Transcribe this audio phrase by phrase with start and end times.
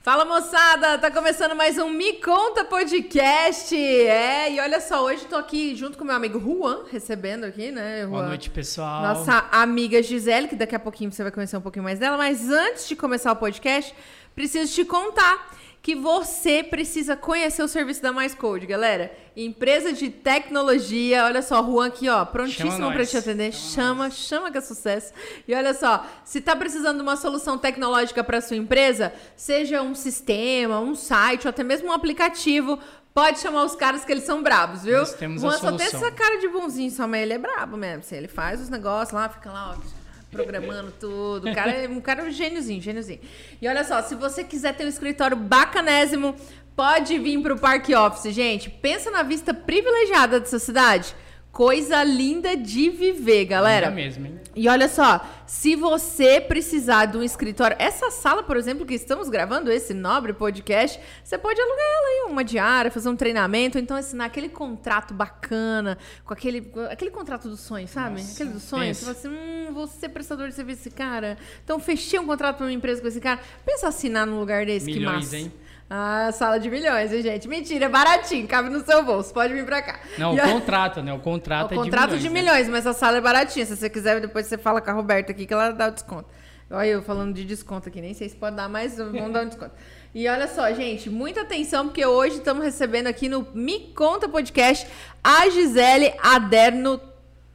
[0.00, 3.76] Fala moçada, tá começando mais um Me Conta Podcast.
[3.76, 8.02] É, e olha só, hoje tô aqui junto com meu amigo Juan, recebendo aqui, né?
[8.02, 8.10] Juan?
[8.10, 9.02] Boa noite, pessoal.
[9.02, 12.48] Nossa amiga Gisele, que daqui a pouquinho você vai conhecer um pouquinho mais dela, mas
[12.48, 13.92] antes de começar o podcast,
[14.36, 19.12] preciso te contar que você precisa conhecer o serviço da Mais Code, galera.
[19.36, 23.52] Empresa de tecnologia, olha só, Juan aqui, ó, prontíssimo para te atender.
[23.52, 25.12] Chama Chama, chama que é sucesso.
[25.46, 29.94] E olha só, se tá precisando de uma solução tecnológica para sua empresa, seja um
[29.94, 32.78] sistema, um site ou até mesmo um aplicativo,
[33.14, 34.98] pode chamar os caras que eles são brabos, viu?
[34.98, 38.00] Nós temos Juan só tem essa cara de bonzinho, só, mas ele é brabo mesmo.
[38.00, 39.97] assim, ele faz os negócios lá, fica lá, ó,
[40.30, 41.48] programando tudo.
[41.48, 43.20] O cara é um cara é um gêniozinho, gêniozinho.
[43.60, 46.34] E olha só, se você quiser ter um escritório bacanésimo,
[46.76, 48.70] pode vir pro Park Office, gente.
[48.70, 51.14] Pensa na vista privilegiada dessa cidade.
[51.58, 53.88] Coisa linda de viver, galera.
[53.88, 54.38] É mesmo, hein?
[54.54, 59.28] E olha só, se você precisar de um escritório, essa sala, por exemplo, que estamos
[59.28, 63.82] gravando esse nobre podcast, você pode alugar ela aí, uma diária, fazer um treinamento, ou
[63.82, 68.20] então assinar aquele contrato bacana, com aquele, com aquele contrato do sonho, sabe?
[68.20, 68.94] Nossa, aquele do sonho.
[68.94, 71.36] Você fala assim, hum, vou ser prestador de serviço desse cara.
[71.64, 73.40] Então fechei um contrato pra uma empresa com esse cara.
[73.66, 75.36] Pensa assinar num lugar desse, que Milhões, massa.
[75.38, 75.52] hein?
[75.90, 77.48] Ah, sala de milhões, hein, gente?
[77.48, 79.98] Mentira, é baratinho, cabe no seu bolso, pode vir pra cá.
[80.18, 81.12] Não, E o a- contrato, né?
[81.14, 82.66] O contrato o é contrato de de milhões.
[82.66, 83.64] milhões, mas a sala é baratinha.
[83.64, 86.28] Se você quiser, depois você fala com a Roberta aqui que ela dá o desconto.
[86.70, 89.48] Olha eu falando de desconto aqui, nem sei se pode dar, mas vamos dar um
[89.48, 89.72] desconto.
[90.14, 94.86] E olha só, gente, muita atenção, porque hoje estamos recebendo aqui no Me Conta Podcast
[95.22, 96.98] a Gisele Aderno.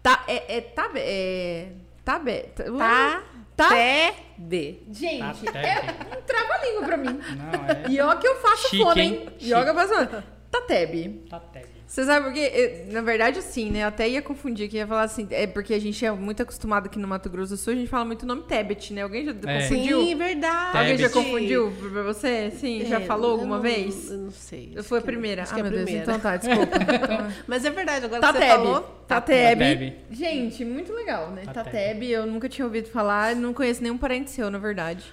[0.04, 1.68] Tá, é, é, tá, é,
[2.06, 2.72] tá, be- tá, Tá.
[2.78, 3.24] tá,
[4.38, 4.80] B.
[4.92, 5.80] gente, Tá, é
[6.18, 7.20] um trava-língua pra mim.
[7.38, 7.84] Não, é.
[7.90, 9.22] Yoga eu faço Chique, fome, hein?
[9.24, 9.30] hein?
[9.42, 11.73] Yoga eu faço fome.
[11.96, 12.02] Tá.
[12.02, 12.86] Você sabe por quê?
[12.92, 13.84] Na verdade, assim, né?
[13.84, 16.88] Eu até ia confundir aqui, ia falar assim, é porque a gente é muito acostumado
[16.88, 19.04] aqui no Mato Grosso do Sul, a gente fala muito o nome Tebet, né?
[19.04, 19.62] Alguém já É.
[19.62, 20.02] confundiu?
[20.02, 20.78] Sim, verdade.
[20.78, 22.52] Alguém já confundiu pra você?
[22.52, 24.10] Sim, já É, falou eu alguma não- vez?
[24.10, 24.72] Eu não sei.
[24.76, 25.44] Eu fui a que- primeira.
[25.44, 26.04] Ah, que é a meu Deus, primeira.
[26.12, 26.74] então tá, desculpa.
[27.14, 28.82] Então, Mas é verdade, agora que você falou.
[29.08, 29.60] Tateb.
[29.62, 29.94] Tateb.
[30.12, 31.44] Gente, muito legal, né?
[31.46, 31.64] Tateb.
[31.66, 35.04] Tateb, eu nunca tinha ouvido falar, não conheço nenhum parente seu, na verdade.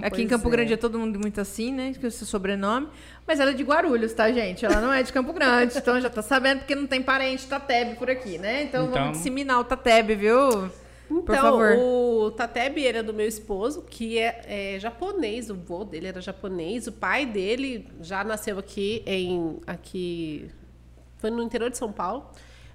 [0.00, 0.50] Aqui em Campo é.
[0.50, 1.92] Grande é todo mundo muito assim, né?
[1.98, 2.88] Que é o seu sobrenome.
[3.26, 4.64] Mas ela é de Guarulhos, tá, gente?
[4.64, 5.76] Ela não é de Campo Grande.
[5.76, 8.62] então já tá sabendo porque não tem parente Tateb por aqui, né?
[8.62, 10.70] Então, Então- vamos disseminar o Tateb, viu?
[11.10, 11.76] Então, Por favor.
[11.76, 16.86] o Tateb era do meu esposo, que é, é japonês, o vô dele era japonês,
[16.86, 20.48] o pai dele já nasceu aqui em aqui
[21.18, 22.26] foi no interior de São Paulo,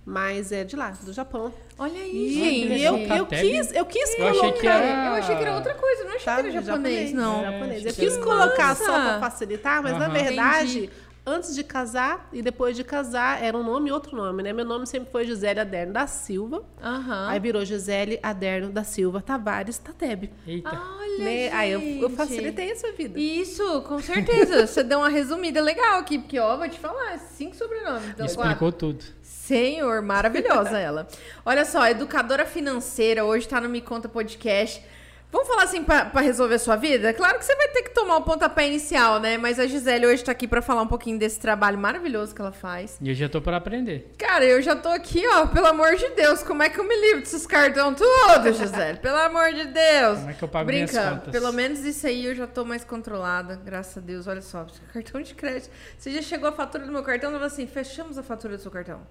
[0.09, 1.53] mas é de lá, do Japão.
[1.78, 2.79] Olha aí, E, gente.
[2.79, 3.41] e eu, eu Tateb?
[3.51, 4.59] quis, eu quis Eu achei colocar.
[4.62, 7.41] que era- Eu achei que era outra coisa, não achei Tá, que era japonês, não.
[7.45, 7.85] É, japonês.
[7.85, 8.85] Eu quis colocar Nossa!
[8.85, 10.13] só pra facilitar, mas na Aham.
[10.13, 10.90] verdade, Entendi.
[11.25, 14.53] antes de casar e depois de casar, era um nome e outro nome, né?
[14.53, 16.63] Meu nome sempre foi Gisele Aderno da Silva.
[16.81, 17.28] Aham.
[17.29, 20.31] Aí virou Gisele Aderno da Silva Tavares Tateb.
[20.47, 20.69] Eita.
[20.69, 21.51] Olha, Né?
[21.51, 23.19] Aí eu, eu facilitei a sua vida.
[23.19, 24.66] Isso, com certeza.
[24.68, 28.09] Você deu uma resumida legal aqui, porque, ó, vou te falar, cinco sobrenomes.
[28.09, 28.41] Então, quatro.
[28.44, 29.03] Explicou tudo.
[29.47, 31.07] Senhor, maravilhosa ela.
[31.45, 34.83] Olha só, educadora financeira, hoje tá no Me Conta Podcast.
[35.31, 37.13] Vamos falar assim pra, pra resolver a sua vida?
[37.13, 39.37] Claro que você vai ter que tomar o pontapé inicial, né?
[39.37, 42.51] Mas a Gisele hoje tá aqui pra falar um pouquinho desse trabalho maravilhoso que ela
[42.51, 42.97] faz.
[43.01, 44.13] E eu já tô para aprender.
[44.17, 46.95] Cara, eu já tô aqui, ó, pelo amor de Deus, como é que eu me
[46.95, 48.99] livro desses cartão tudo, Gisele?
[48.99, 50.19] Pelo amor de Deus.
[50.19, 51.31] Como é que eu pago minhas Brinca, contas?
[51.31, 54.27] pelo menos isso aí eu já tô mais controlada, graças a Deus.
[54.27, 55.69] Olha só, cartão de crédito.
[55.97, 58.61] Você já chegou a fatura do meu cartão, ela falou assim, fechamos a fatura do
[58.61, 59.01] seu cartão.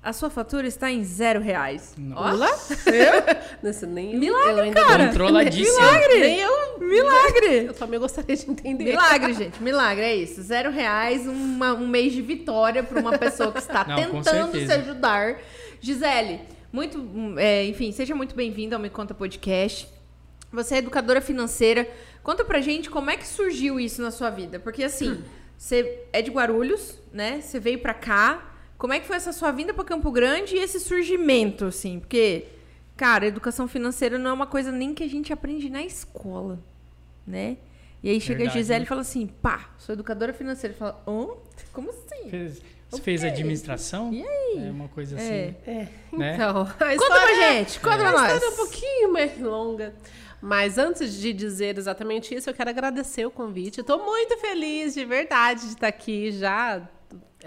[0.00, 1.94] A sua fatura está em zero reais.
[1.98, 2.76] Nossa.
[3.62, 5.06] Nesse, nem eu- Milagre, eu ainda cara.
[5.08, 5.76] Controladíssimo.
[5.76, 6.20] Milagre.
[6.20, 6.78] Nem eu.
[6.78, 7.66] Milagre.
[7.66, 8.84] Eu também gostaria de entender.
[8.84, 9.62] Milagre, gente.
[9.62, 10.40] Milagre, é isso.
[10.40, 14.72] Zero reais, uma- um mês de vitória para uma pessoa que está Não, tentando se
[14.72, 15.38] ajudar.
[15.80, 16.40] Gisele,
[16.72, 19.88] muito, hum, é, enfim, seja muito bem-vinda ao Me Conta Podcast.
[20.52, 21.88] Você é educadora financeira.
[22.22, 24.58] Conta pra gente como é que surgiu isso na sua vida.
[24.60, 25.22] Porque assim,
[25.58, 27.40] você é de Guarulhos, né?
[27.42, 28.54] Você veio pra cá.
[28.78, 31.98] Como é que foi essa sua vinda pra Campo Grande e esse surgimento, assim?
[31.98, 32.44] Porque,
[32.96, 36.60] cara, educação financeira não é uma coisa nem que a gente aprende na escola,
[37.26, 37.56] né?
[38.02, 38.84] E aí chega Verdade, a Gisele né?
[38.84, 40.74] e fala assim, pá, sou educadora financeira.
[40.76, 41.26] Fala, hã?
[41.72, 42.30] Como assim?
[42.30, 43.26] Fez, você fez quê?
[43.26, 44.12] administração?
[44.12, 44.68] E aí?
[44.68, 45.18] É uma coisa É.
[45.18, 45.88] assim, É.
[46.16, 46.34] né?
[46.36, 48.22] Então, a Conta pra gente, conta pra A nós.
[48.32, 49.92] história é um pouquinho mais longa.
[50.40, 53.80] Mas antes de dizer exatamente isso, eu quero agradecer o convite.
[53.80, 56.88] Estou muito feliz, de verdade, de estar aqui já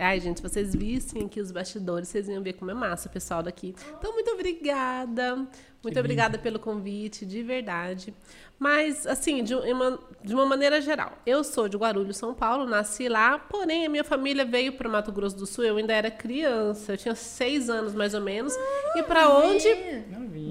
[0.04, 3.12] Ai, gente, se vocês vissem aqui os bastidores, vocês iam ver como é massa o
[3.12, 3.76] pessoal daqui.
[3.98, 5.36] Então, muito obrigada.
[5.36, 8.14] Muito Que obrigada pelo convite, de verdade.
[8.60, 13.10] Mas, assim, de uma, de uma maneira geral, eu sou de Guarulhos, São Paulo, nasci
[13.10, 16.94] lá, porém a minha família veio para Mato Grosso do Sul, eu ainda era criança,
[16.94, 18.54] eu tinha seis anos mais ou menos.
[18.96, 19.68] e para onde?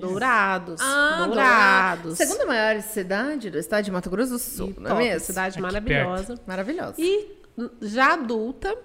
[0.00, 0.81] Dourados.
[0.81, 2.19] Ah, Dourados.
[2.19, 5.26] Segunda maior cidade do estado de Mato Grosso do Sul, E não é mesmo?
[5.26, 6.35] Cidade Aqui maravilhosa.
[6.46, 6.94] Maravilhosa.
[6.99, 7.29] E
[7.82, 8.76] já adulta,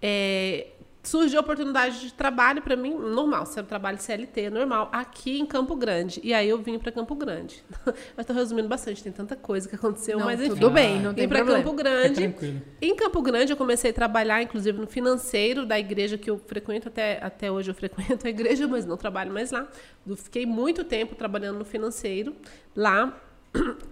[0.00, 0.68] é,
[1.02, 5.38] surgiu a oportunidade de trabalho para mim, normal, se é um trabalho CLT, normal, aqui
[5.38, 6.20] em Campo Grande.
[6.22, 7.64] E aí eu vim para Campo Grande.
[8.16, 10.50] Eu estou resumindo bastante, tem tanta coisa que aconteceu, Não, mas enfim.
[10.50, 11.44] tudo bem, não tem Vim para.
[11.44, 12.14] Campo Grande.
[12.14, 12.60] tranquilo.
[12.80, 16.88] Em Campo Grande eu comecei a trabalhar, inclusive, no financeiro da igreja que eu frequento,
[16.88, 19.66] até, até hoje eu frequento a igreja, mas não trabalho mais lá.
[20.06, 22.34] Eu fiquei muito tempo trabalhando no financeiro
[22.76, 23.18] lá.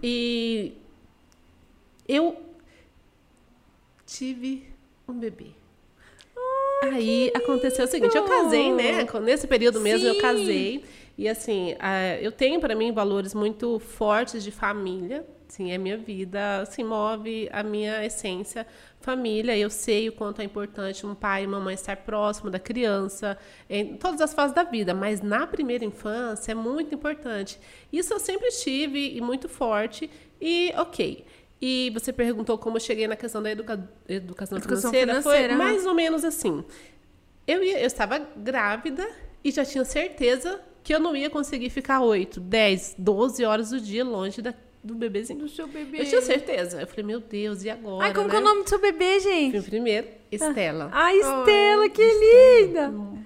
[0.03, 0.75] E
[2.07, 2.37] eu
[4.05, 4.69] tive
[5.09, 5.56] um bebê.
[6.93, 9.07] Aí aconteceu o seguinte, eu casei, né?
[9.23, 10.21] Nesse período mesmo eu Sim.
[10.21, 10.85] casei.
[11.19, 11.75] E assim,
[12.21, 15.25] eu tenho para mim valores muito fortes de família.
[15.49, 18.67] Sim, é minha vida, assim, move a minha essência.
[19.01, 22.59] Família, eu sei o quanto é importante um pai e uma mãe estar próximo da
[22.59, 23.39] criança,
[23.71, 27.61] em todas as fases da vida, mas na primeira infância é muito importante.
[27.93, 30.11] Isso eu sempre tive e muito forte.
[30.41, 31.25] E ok.
[31.61, 35.15] E você perguntou como eu cheguei na questão da educa- educação, Educação financeira.
[35.23, 36.63] financeira, Foi mais ou menos assim.
[37.47, 39.09] Eu, ia, eu estava grávida
[39.43, 43.81] e já tinha certeza que eu não ia conseguir ficar 8, 10, 12 horas do
[43.81, 44.55] dia longe da-
[44.87, 45.41] do bebezinho.
[45.41, 46.01] Do seu bebê.
[46.01, 46.81] Eu tinha certeza.
[46.81, 48.07] Eu falei, meu Deus, e agora?
[48.07, 48.31] Ai, como né?
[48.31, 49.61] que é o nome do seu bebê, gente?
[49.63, 50.89] Primeiro, Estela.
[50.93, 52.89] Ai, Estela, que linda!
[52.89, 53.17] Um-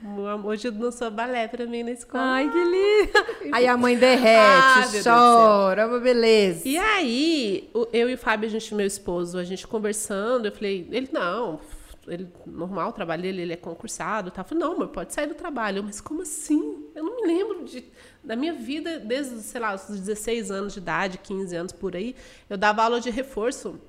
[0.45, 2.23] Hoje eu dançou balé pra mim na escola.
[2.25, 3.27] Ai, que linda!
[3.57, 6.69] Aí a mãe derrete, Ah, chora, uma beleza.
[6.69, 10.87] E aí, eu e o Fábio, a gente, meu esposo, a gente conversando, eu falei,
[10.91, 11.59] ele não,
[12.07, 14.43] ele normal, o trabalho dele, ele é concursado, tá?
[14.43, 15.79] Eu falei, não, amor, pode sair do trabalho.
[15.79, 16.85] Eu, mas como assim?
[16.95, 17.85] Eu não me lembro de,
[18.23, 22.15] da minha vida desde, sei lá, os 16 anos de idade, 15 anos por aí,
[22.49, 23.81] eu dava aula de reforço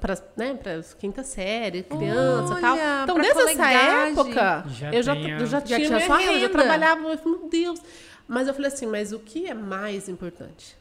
[0.00, 2.76] para né, pra quinta série, criança e tal.
[3.04, 6.32] Então, desde essa época, Já eu, já, eu já, Já tinha, tinha minha sua renda,
[6.32, 7.80] eu já trabalhava, eu falei, meu Deus.
[8.26, 10.76] Mas eu falei assim, mas o que é mais importante?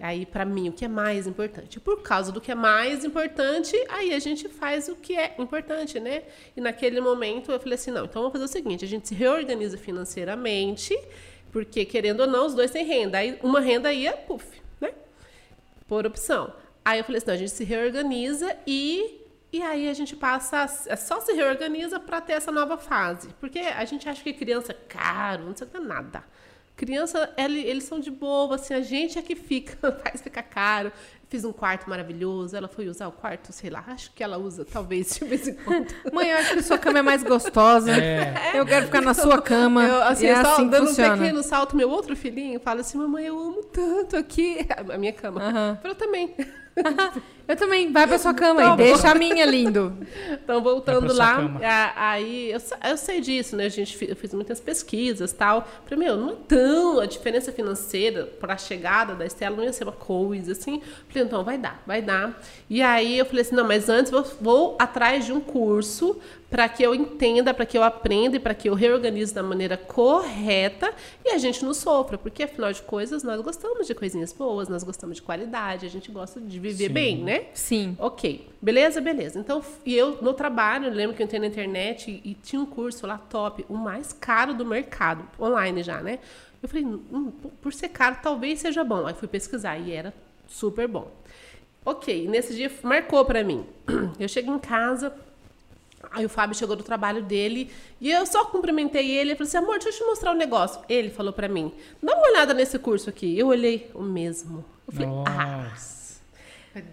[0.00, 1.80] Aí, pra mim, o que é mais importante?
[1.80, 5.98] Por causa do que é mais importante, aí a gente faz o que é importante,
[5.98, 6.22] né?
[6.56, 9.14] E naquele momento eu falei assim: não, então vamos fazer o seguinte: a gente se
[9.14, 10.98] reorganiza financeiramente,
[11.52, 13.18] porque querendo ou não, os dois têm renda.
[13.18, 14.46] Aí uma renda ia, puf,
[14.80, 14.92] né?
[15.88, 16.52] Por opção.
[16.84, 19.18] Aí eu falei assim: não, a gente se reorganiza e.
[19.52, 23.30] E aí a gente passa, a- só se reorganiza para ter essa nova fase.
[23.40, 26.22] Porque a gente acha que criança é caro, não sei o que nada.
[26.80, 30.90] Criança, ele- eles são de boa, assim, a gente é que fica, faz ficar caro.
[31.28, 34.64] Fiz um quarto maravilhoso, ela foi usar o quarto, sei lá, acho que ela usa,
[34.64, 35.86] talvez, de vez em quando.
[36.12, 37.92] Mãe, eu acho que sua cama é mais gostosa.
[37.92, 38.52] É.
[38.58, 39.84] Eu quero ficar na sua cama.
[39.84, 41.14] Eu, assim, e é só assim dando funciona.
[41.14, 44.66] um pequeno salto, meu outro filhinho fala assim, mamãe, eu amo tanto aqui.
[44.92, 45.78] A minha cama.
[45.84, 46.34] Eu também.
[47.48, 48.76] Eu também, vai pra sua cama Tá e bom.
[48.76, 49.92] deixa a minha, lindo.
[50.30, 53.64] Então, voltando sua lá, a- aí eu, eu sei disso, né?
[53.64, 55.66] A gente, eu fiz muitas pesquisas tal.
[55.84, 59.72] Falei, meu, não é tão a diferença financeira para a chegada da Estela não ia
[59.72, 60.80] ser uma coisa assim.
[61.08, 62.40] Falei, então vai dar, vai dar.
[62.68, 66.68] E aí eu falei assim, não, mas antes vou, vou atrás de um curso para
[66.68, 70.92] que eu entenda, para que eu aprenda e para que eu reorganize da maneira correta
[71.24, 74.82] e a gente não sofra, porque afinal de coisas nós gostamos de coisinhas boas, nós
[74.82, 76.92] gostamos de qualidade, a gente gosta de viver Sim.
[76.92, 77.44] bem, né?
[77.54, 77.96] Sim.
[78.00, 79.38] Ok, beleza, beleza.
[79.38, 82.60] Então, e eu no trabalho, eu lembro que eu entrei na internet e, e tinha
[82.60, 86.18] um curso lá top, o mais caro do mercado, online já, né?
[86.62, 87.32] Eu falei, hum,
[87.62, 89.06] por- ser caro, talvez seja bom.
[89.06, 90.12] Aí fui pesquisar e era
[90.48, 91.10] super bom.
[91.84, 93.64] Ok, nesse dia marcou pra mim.
[94.18, 95.14] Eu cheguei em casa,
[96.10, 99.56] aí o Fábio chegou do trabalho dele e eu só cumprimentei ele e falei assim:
[99.58, 100.80] amor, deixa eu te mostrar um negócio.
[100.88, 103.38] Ele falou pra mim: dá uma olhada nesse curso aqui.
[103.38, 104.64] Eu olhei o mesmo.
[104.86, 106.00] Eu falei: ah, Nossa.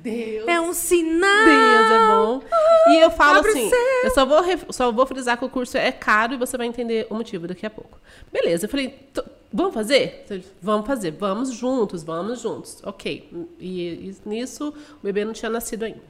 [0.01, 0.47] Deus.
[0.47, 1.45] É um sinal.
[1.45, 2.41] Deus é bom.
[2.89, 3.79] E eu falo assim, céu.
[4.05, 6.65] eu só vou, ref- só vou frisar que o curso é caro e você vai
[6.65, 7.99] entender o motivo daqui a pouco.
[8.33, 10.25] Beleza, eu falei, "T- vamos fazer?
[10.31, 12.81] Ele, Vamos fazer, vamos juntos, vamos juntos.
[12.83, 13.29] Ok.
[13.59, 16.01] E, e nisso, o bebê não tinha nascido ainda.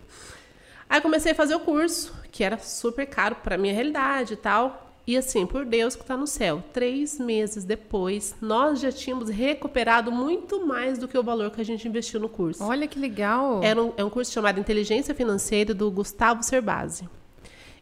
[0.90, 4.88] Aí comecei a fazer o curso, que era super caro para minha realidade e tal.
[5.08, 10.12] E assim, por Deus que está no céu, três meses depois, nós já tínhamos recuperado
[10.12, 12.62] muito mais do que o valor que a gente investiu no curso.
[12.62, 13.64] Olha que legal.
[13.64, 17.08] Era um, é um curso chamado Inteligência Financeira do Gustavo Cerbasi.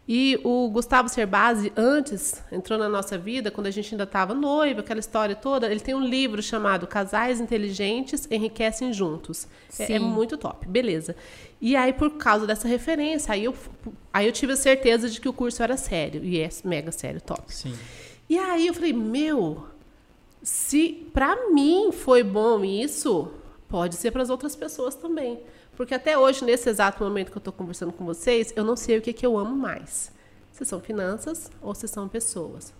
[0.08, 4.82] E o Gustavo Cerbasi, antes, entrou na nossa vida, quando a gente ainda estava noiva,
[4.82, 9.48] aquela história toda, ele tem um livro chamado Casais Inteligentes Enriquecem Juntos.
[9.80, 11.16] É, é muito top, beleza.
[11.60, 13.56] E aí, por causa dessa referência, aí eu,
[14.14, 16.24] aí eu tive a certeza de que o curso era sério.
[16.24, 17.52] E é mega sério, top.
[17.52, 17.74] Sim.
[18.30, 19.66] E aí eu falei, meu,
[20.44, 23.32] se pra mim foi bom isso,
[23.68, 25.40] pode ser para as outras pessoas também.
[25.76, 28.98] Porque até hoje, nesse exato momento que eu estou conversando com vocês, eu não sei
[28.98, 30.12] o que, que eu amo mais.
[30.52, 32.74] Se são finanças ou se são pessoas.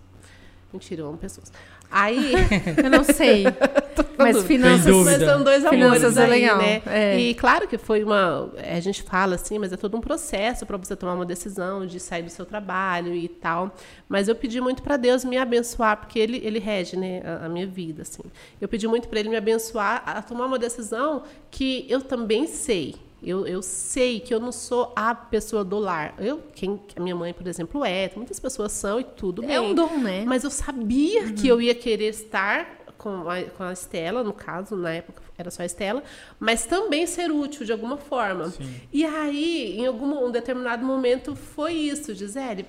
[0.72, 1.52] Mentira, eu amo pessoas.
[1.90, 2.32] Aí,
[2.82, 3.44] Eu não sei.
[4.18, 5.04] Mas finanças.
[5.04, 6.82] mas são dois amores Finanças é aí, legal, né?
[6.86, 7.18] é.
[7.18, 8.50] E claro que foi uma...
[8.56, 12.00] A gente fala assim, mas é todo um processo para você tomar uma decisão de
[12.00, 13.74] sair do seu trabalho e tal.
[14.08, 17.48] Mas eu pedi muito para Deus me abençoar, porque ele, ele rege né, a, a
[17.48, 18.22] minha vida, assim.
[18.58, 22.94] Eu pedi muito para ele me abençoar a tomar uma decisão que eu também sei.
[23.26, 26.14] Eu, eu sei que eu não sou a pessoa do lar.
[26.16, 28.08] Eu, quem, a minha mãe, por exemplo, é.
[28.14, 29.56] Muitas pessoas são e tudo bem.
[29.56, 30.24] É um dom, né?
[30.24, 34.76] Mas eu sabia que eu ia querer estar com a, com a Estela, no caso,
[34.76, 36.02] na época era só a Estela,
[36.38, 38.48] mas também ser útil de alguma forma.
[38.50, 38.80] Sim.
[38.92, 42.64] E aí, em algum um determinado momento, foi isso, Gisele.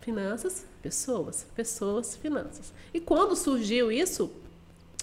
[0.00, 2.72] Finanças, pessoas, pessoas, finanças.
[2.92, 4.30] E quando surgiu isso,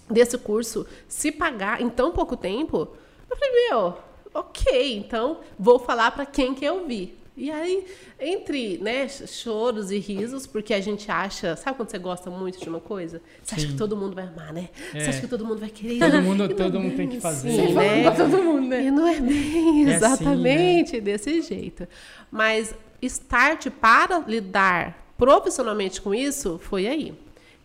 [0.10, 2.88] desse curso, se pagar em tão pouco tempo,
[3.30, 3.98] eu falei, meu,
[4.34, 7.18] ok, então vou falar para quem quer ouvir.
[7.36, 7.86] E aí,
[8.20, 12.68] entre né, choros e risos, porque a gente acha, sabe quando você gosta muito de
[12.70, 13.22] uma coisa?
[13.42, 13.72] Você acha Sim.
[13.72, 14.70] que todo mundo vai amar, né?
[14.92, 15.08] Você É.
[15.08, 15.98] acha que todo mundo vai querer.
[16.00, 17.50] Todo mundo, E todo é mundo tem que fazer.
[17.50, 18.04] assim, Você né?
[18.04, 18.84] pra todo mundo, né?
[18.84, 21.88] E não é bem É assim, exatamente desse jeito.
[22.30, 27.14] Mas start para lidar profissionalmente com isso foi aí.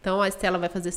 [0.01, 0.93] Então a Estela vai fazer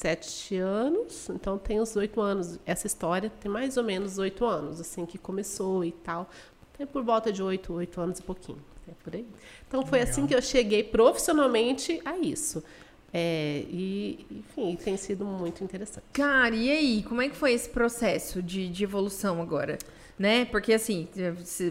[0.00, 2.58] sete anos, então tem uns oito anos.
[2.64, 6.30] Essa história tem mais ou menos oito anos, assim, que começou e tal.
[6.76, 8.58] Tem por volta de oito, oito anos e pouquinho.
[8.88, 9.26] É por aí.
[9.68, 12.64] Então foi assim que eu cheguei profissionalmente a isso.
[13.12, 16.06] É, e, enfim, tem sido muito interessante.
[16.14, 17.02] Cara, e aí?
[17.02, 19.76] Como é que foi esse processo de, de evolução agora?
[20.18, 20.46] Né?
[20.46, 21.08] Porque assim,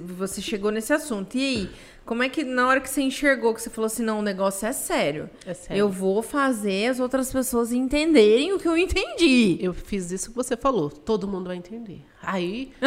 [0.05, 1.35] você chegou nesse assunto.
[1.35, 1.69] E aí?
[2.09, 4.67] Como é que na hora que você enxergou que você falou assim, não, o negócio
[4.67, 5.29] é sério.
[5.45, 5.79] É sério.
[5.79, 9.59] Eu vou fazer as outras pessoas entenderem o que eu entendi.
[9.61, 10.89] Eu fiz isso que você falou.
[10.89, 12.03] Todo mundo vai entender.
[12.21, 12.73] Aí,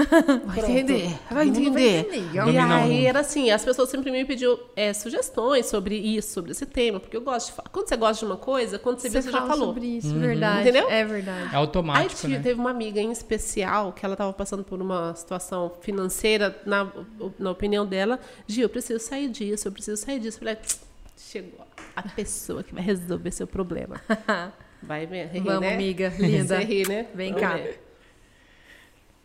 [0.44, 0.70] vai Pronto.
[0.70, 1.18] entender.
[1.30, 1.98] Vai mundo vai entender.
[2.00, 2.52] entender.
[2.52, 6.66] E aí era assim, as pessoas sempre me pediam é, sugestões sobre isso, sobre esse
[6.66, 7.68] tema, porque eu gosto de falar.
[7.70, 9.66] Quando você gosta de uma coisa, quando você, vê, você já fala falou.
[9.68, 10.20] sobre isso, Uhum.
[10.20, 10.60] verdade.
[10.68, 10.88] Entendeu?
[10.90, 11.44] É verdade.
[11.46, 12.40] É Aí automático, tive- né?
[12.42, 16.92] teve uma amiga em especial que ela estava passando por uma situação financeira, na,
[17.38, 20.36] na opinião dela, Gil, eu preciso sair disso, eu preciso sair disso.
[20.36, 20.76] Eu falei, "Tch,
[21.16, 24.00] chegou a pessoa que vai resolver seu problema.
[24.84, 25.74] Vai ver, rir, Vamos, né?
[25.74, 26.58] amiga, linda.
[26.58, 27.06] Você ri, né?
[27.14, 27.54] Vem Vamos cá.
[27.54, 27.81] ver.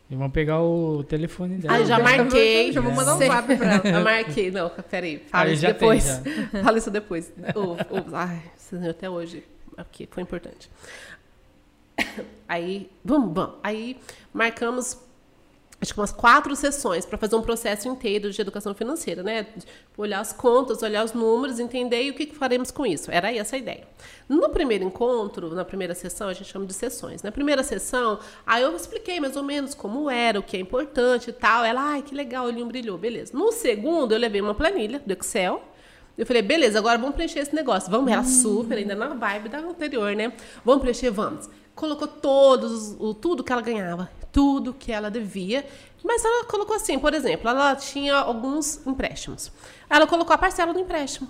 [0.09, 1.75] E vão pegar o telefone dela.
[1.75, 2.71] Aí já marquei.
[2.71, 3.87] Já vou mandar um zap pra ela.
[3.87, 4.49] Eu marquei.
[4.51, 5.19] Não, peraí.
[5.29, 6.03] Fala Aí isso já tem, depois.
[6.05, 6.21] já.
[6.63, 7.33] Fala isso depois.
[7.55, 8.41] O- o- ai,
[8.89, 9.43] até hoje.
[9.75, 10.69] Aqui, foi importante.
[12.47, 13.55] Aí, vamos, vamos.
[13.61, 13.97] Aí
[14.33, 14.97] marcamos
[15.79, 19.45] acho que umas quatro sessões para fazer um processo inteiro de educação financeira, né?
[19.95, 23.11] Olhar as contas, olhar os números, entender e o que faremos com isso.
[23.11, 23.87] Era essa a ideia.
[24.27, 27.21] No primeiro encontro, na primeira sessão, a gente chama de sessões.
[27.21, 31.29] Na primeira sessão, aí eu expliquei mais ou menos como era, o que é importante
[31.29, 31.63] e tal.
[31.63, 33.37] Ela, ai, que legal, o olhinho brilhou, beleza.
[33.37, 35.61] No segundo, eu levei uma planilha do Excel.
[36.17, 37.91] Eu falei, beleza, agora vamos preencher esse negócio.
[37.91, 40.33] Vamos, ela super, ainda na vibe da anterior, né?
[40.65, 41.47] Vamos preencher, vamos.
[41.75, 45.65] Colocou todos, o, tudo que ela ganhava, tudo que ela devia.
[46.03, 49.51] Mas ela colocou assim, por exemplo, ela tinha alguns empréstimos.
[49.89, 51.27] Ela colocou a parcela do empréstimo.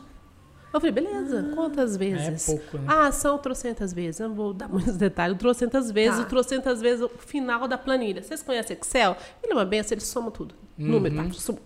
[0.74, 2.46] Eu falei, beleza, quantas vezes?
[2.46, 2.84] pouco, né?
[2.86, 4.20] Ah, são trocentas vezes.
[4.20, 5.38] Eu não vou dar muitos detalhes.
[5.38, 6.26] Trocentas vezes, Tá.
[6.26, 8.22] trocentas vezes o final da planilha.
[8.22, 9.16] Vocês conhecem Excel?
[9.42, 10.54] Ele é uma benção, ele soma tudo.
[10.78, 11.32] Número, tá?
[11.32, 11.58] Sum-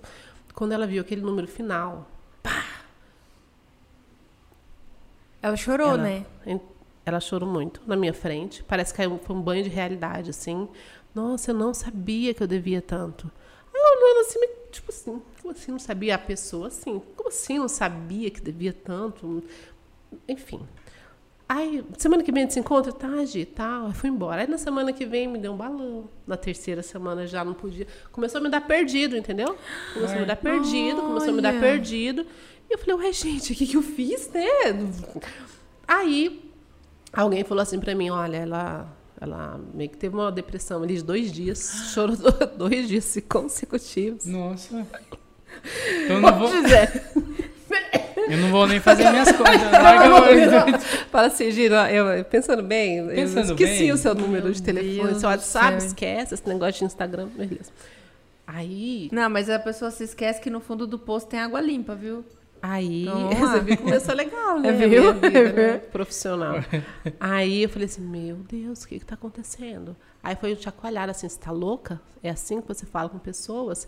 [0.53, 2.07] Quando ela viu aquele número final,
[5.41, 6.25] Ela chorou, ela, né?
[7.05, 8.63] Ela chorou muito na minha frente.
[8.63, 10.67] Parece que foi um banho de realidade, assim.
[11.13, 13.29] Nossa, eu não sabia que eu devia tanto.
[13.73, 14.39] Aí eu olhando assim,
[14.71, 16.67] tipo assim, como assim não sabia a pessoa?
[16.67, 19.43] Assim, como assim não sabia que devia tanto?
[20.27, 20.61] Enfim.
[21.49, 23.87] Aí, semana que vem a gente se encontra, tá, Gi, tal.
[23.87, 24.41] Aí fui embora.
[24.41, 26.09] Aí na semana que vem me deu um balão.
[26.25, 27.85] Na terceira semana já não podia.
[28.11, 29.57] Começou a me dar perdido, entendeu?
[29.93, 31.59] Começou a me dar perdido, começou a me dar Olha.
[31.59, 32.25] perdido.
[32.69, 34.47] E eu falei, ué, gente, o que, que eu fiz, né?
[35.85, 36.50] Aí
[37.13, 38.87] alguém falou assim pra mim, olha, ela,
[39.19, 42.15] ela meio que teve uma depressão ali de dois dias, chorou
[42.57, 44.25] dois dias consecutivos.
[44.25, 44.85] Nossa.
[46.05, 47.01] Então eu não vou, Gisele,
[48.29, 49.33] eu não vou nem fazer minhas a
[51.09, 53.91] Fala assim, Gira, eu, pensando bem, eu Pensando esqueci bem.
[53.91, 55.87] o seu número de telefone, Deus seu WhatsApp, céu.
[55.87, 57.71] esquece esse negócio de Instagram, beleza.
[58.47, 61.95] Aí, Não, mas a pessoa se esquece que no fundo do poço tem água limpa,
[61.95, 62.25] viu?
[62.61, 64.69] Aí, Então, você viu que começou legal, né?
[64.69, 65.13] É, viu?
[65.13, 65.77] vida, É, né?
[65.79, 66.55] Profissional.
[67.19, 69.95] Aí eu falei assim, meu Deus, o que que tá acontecendo?
[70.21, 71.99] Aí foi o chacoalhar assim, você tá louca?
[72.21, 73.87] É assim que você fala com pessoas?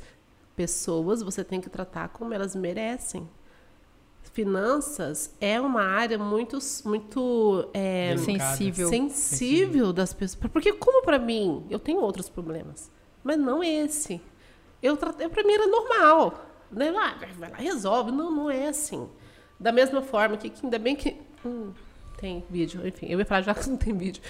[0.55, 3.27] Pessoas você tem que tratar como elas merecem.
[4.31, 8.15] Finanças é uma área muito, muito é.
[8.17, 8.89] Sensível.
[8.89, 10.49] sensível das pessoas.
[10.51, 12.89] Porque como para mim, eu tenho outros problemas,
[13.23, 14.19] mas não esse.
[14.81, 16.93] Eu tratei para mim era normal, né?
[16.95, 18.11] Ah, vai lá resolve.
[18.11, 19.07] Não, não é assim.
[19.59, 21.15] Da mesma forma que, que ainda bem que
[21.45, 21.71] hum,
[22.17, 24.21] tem vídeo, enfim, eu ia falar já que não tem vídeo,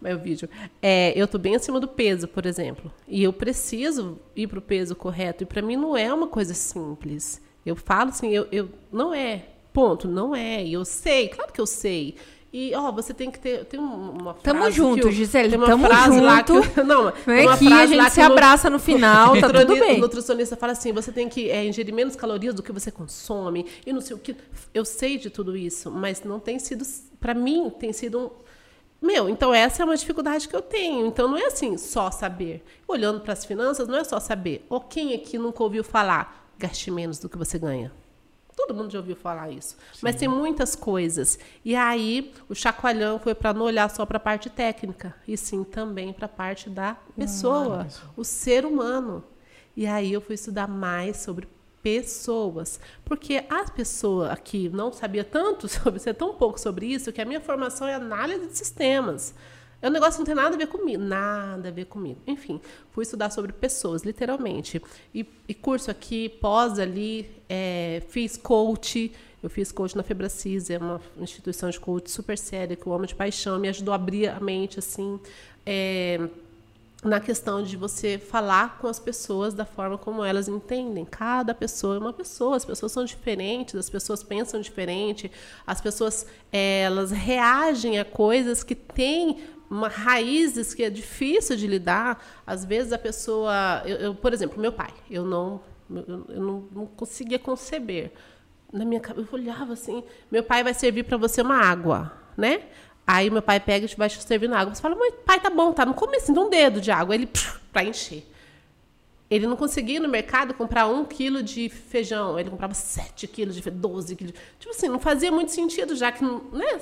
[0.00, 0.48] mas o vídeo.
[0.80, 4.96] É, eu tô bem acima do peso, por exemplo, e eu preciso ir pro peso
[4.96, 5.42] correto.
[5.42, 7.40] E para mim não é uma coisa simples.
[7.64, 10.64] Eu falo assim, eu, eu não é, ponto, não é.
[10.64, 12.16] E eu sei, claro que eu sei.
[12.52, 13.64] E, ó, você tem que ter.
[13.64, 14.42] Tem um- uma frase.
[14.44, 16.52] Tamo que junto, o- Gisele, Tem uma tamo frase lá que.
[16.52, 16.84] junto.
[16.84, 19.96] Não, Vem uma aqui, a gente se abraça no final, tá tudo bem.
[19.96, 23.64] O nutricionista fala assim: você tem que é, ingerir menos calorias do que você consome
[23.86, 24.36] e não sei o que.
[24.74, 26.84] Eu sei de tudo isso, mas não tem sido.
[27.18, 28.30] Para mim, tem sido um.
[29.00, 31.06] Meu, então essa é uma dificuldade que eu tenho.
[31.06, 32.62] Então não é assim só saber.
[32.86, 34.64] Olhando para as finanças, não é só saber.
[34.68, 37.90] Ou quem aqui nunca ouviu falar, gaste menos do que você ganha.
[38.56, 39.76] Todo mundo já ouviu falar isso.
[40.02, 41.38] Mas tem muitas coisas.
[41.64, 45.64] E aí, o chacoalhão foi para não olhar só para a parte técnica, e sim
[45.64, 49.24] também para a parte da pessoa, o ser humano.
[49.76, 51.48] E aí eu fui estudar mais sobre
[51.82, 52.78] pessoas.
[53.04, 57.24] Porque a pessoa aqui não sabia tanto sobre, sei tão pouco sobre isso, que a
[57.24, 59.34] minha formação é análise de sistemas.
[59.82, 62.20] É um negócio que não tem nada a ver comigo, nada a ver comigo.
[62.24, 62.60] Enfim,
[62.92, 64.80] fui estudar sobre pessoas, literalmente.
[65.12, 69.12] E, e curso aqui, pós ali, é, fiz coach.
[69.42, 73.04] Eu fiz coach na Febracis, é uma instituição de coach super séria, que eu amo
[73.06, 75.18] de paixão, me ajudou a abrir a mente, assim,
[75.66, 76.20] é,
[77.02, 81.04] na questão de você falar com as pessoas da forma como elas entendem.
[81.04, 85.28] Cada pessoa é uma pessoa, as pessoas são diferentes, as pessoas pensam diferente,
[85.66, 89.40] as pessoas é, elas reagem a coisas que têm
[89.72, 92.22] uma raízes que é difícil de lidar.
[92.46, 95.60] Às vezes a pessoa, eu, eu, por exemplo, meu pai, eu não,
[95.90, 98.12] eu, eu não, não conseguia conceber.
[98.72, 102.62] Na minha cabeça, eu olhava assim, meu pai vai servir para você uma água, né?
[103.06, 104.74] Aí meu pai pega e vai te servindo água.
[104.74, 107.14] Você fala, mas pai, tá bom, tá no começo, um dedo de água.
[107.14, 107.28] Ele,
[107.72, 108.26] para encher.
[109.30, 112.38] Ele não conseguia no mercado comprar um quilo de feijão.
[112.38, 114.34] Ele comprava sete quilos de feijão, 12 quilos.
[114.58, 116.78] Tipo assim, não fazia muito sentido, já que, não- né?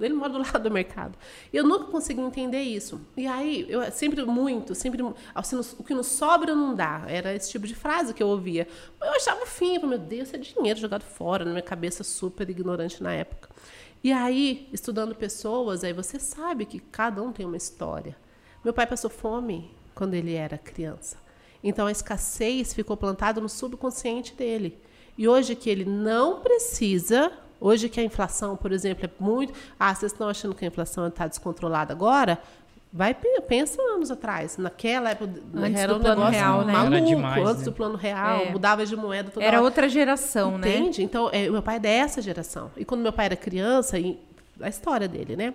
[0.00, 1.16] Ele mora do lado do mercado.
[1.52, 3.00] Eu nunca consegui entender isso.
[3.16, 5.00] E aí, eu sempre muito, sempre.
[5.34, 7.04] assim, o que não sobra não dá.
[7.06, 8.66] Era esse tipo de frase que eu ouvia.
[9.00, 12.48] Eu achava fim, eu falei, meu Deus, é dinheiro jogado fora, na minha cabeça super
[12.50, 13.48] ignorante na época.
[14.02, 18.16] E aí, estudando pessoas, aí você sabe que cada um tem uma história.
[18.64, 21.16] Meu pai passou fome quando ele era criança.
[21.62, 24.78] Então a escassez ficou plantada no subconsciente dele.
[25.16, 29.52] E hoje que ele não precisa, hoje que a inflação, por exemplo, é muito.
[29.78, 32.38] Ah, vocês estão achando que a inflação está descontrolada agora?
[32.92, 34.56] Vai, pe- pensa anos atrás.
[34.56, 36.72] Naquela época Antes era do um plano negócio real, né?
[36.72, 37.64] maluco, Era demais, antes né?
[37.64, 38.50] do plano real, É.
[38.52, 39.64] mudava de moeda toda Era hora.
[39.64, 40.68] outra geração, né?
[40.76, 41.02] Entende?
[41.02, 42.70] Então, é, meu pai é dessa geração.
[42.76, 44.16] E quando meu pai era criança, e
[44.60, 45.54] a história dele, né?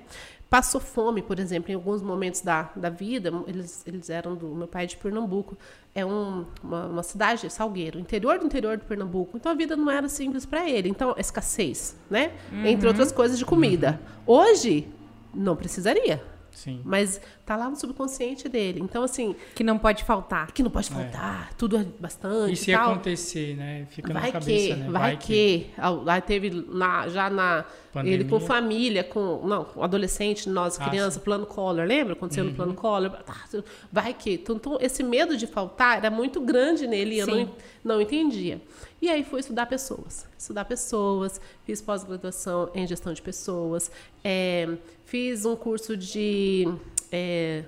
[0.49, 3.31] Passou fome, por exemplo, em alguns momentos da, da vida.
[3.47, 4.47] Eles, eles eram do.
[4.47, 5.55] Meu pai é de Pernambuco.
[5.93, 9.35] É um, uma, uma cidade, Salgueiro, interior do interior de Pernambuco.
[9.35, 10.87] Então a vida não era simples para ele.
[10.87, 12.31] Então, escassez, né?
[12.65, 13.99] Entre outras coisas de comida.
[14.25, 14.87] Hoje,
[15.33, 16.23] não precisaria.
[16.51, 16.81] Sim.
[16.83, 18.79] Mas tá lá no subconsciente dele.
[18.81, 20.51] Então, assim, Que não pode faltar.
[20.51, 22.53] que não pode faltar, tudo é bastante.
[22.53, 22.91] E se tal.
[22.91, 23.87] acontecer, né?
[23.89, 24.89] Fica Vai na cabeça, que, né?
[24.89, 25.67] vai, que.
[25.77, 27.65] Ao- Lá teve na, já na.
[27.91, 28.13] Pandemia.
[28.19, 29.41] Ele com família, com.
[29.47, 31.17] Não, com adolescente, nós, Ah, criança.
[31.17, 31.23] Uhum.
[31.23, 32.13] plano Collor, lembra?
[32.13, 33.11] Aconteceu no plano Collor.
[33.27, 33.59] Ah,
[33.91, 34.33] Vai que.
[34.33, 37.45] Então, então, esse medo de faltar era muito grande nele e eu Sim.
[37.83, 38.61] não, não entendia.
[39.01, 40.27] E aí fui estudar pessoas.
[40.37, 43.91] Estudar pessoas, fiz pós-graduação em gestão de pessoas,
[44.23, 44.67] é,
[45.05, 46.65] fiz um curso de
[47.11, 47.63] é,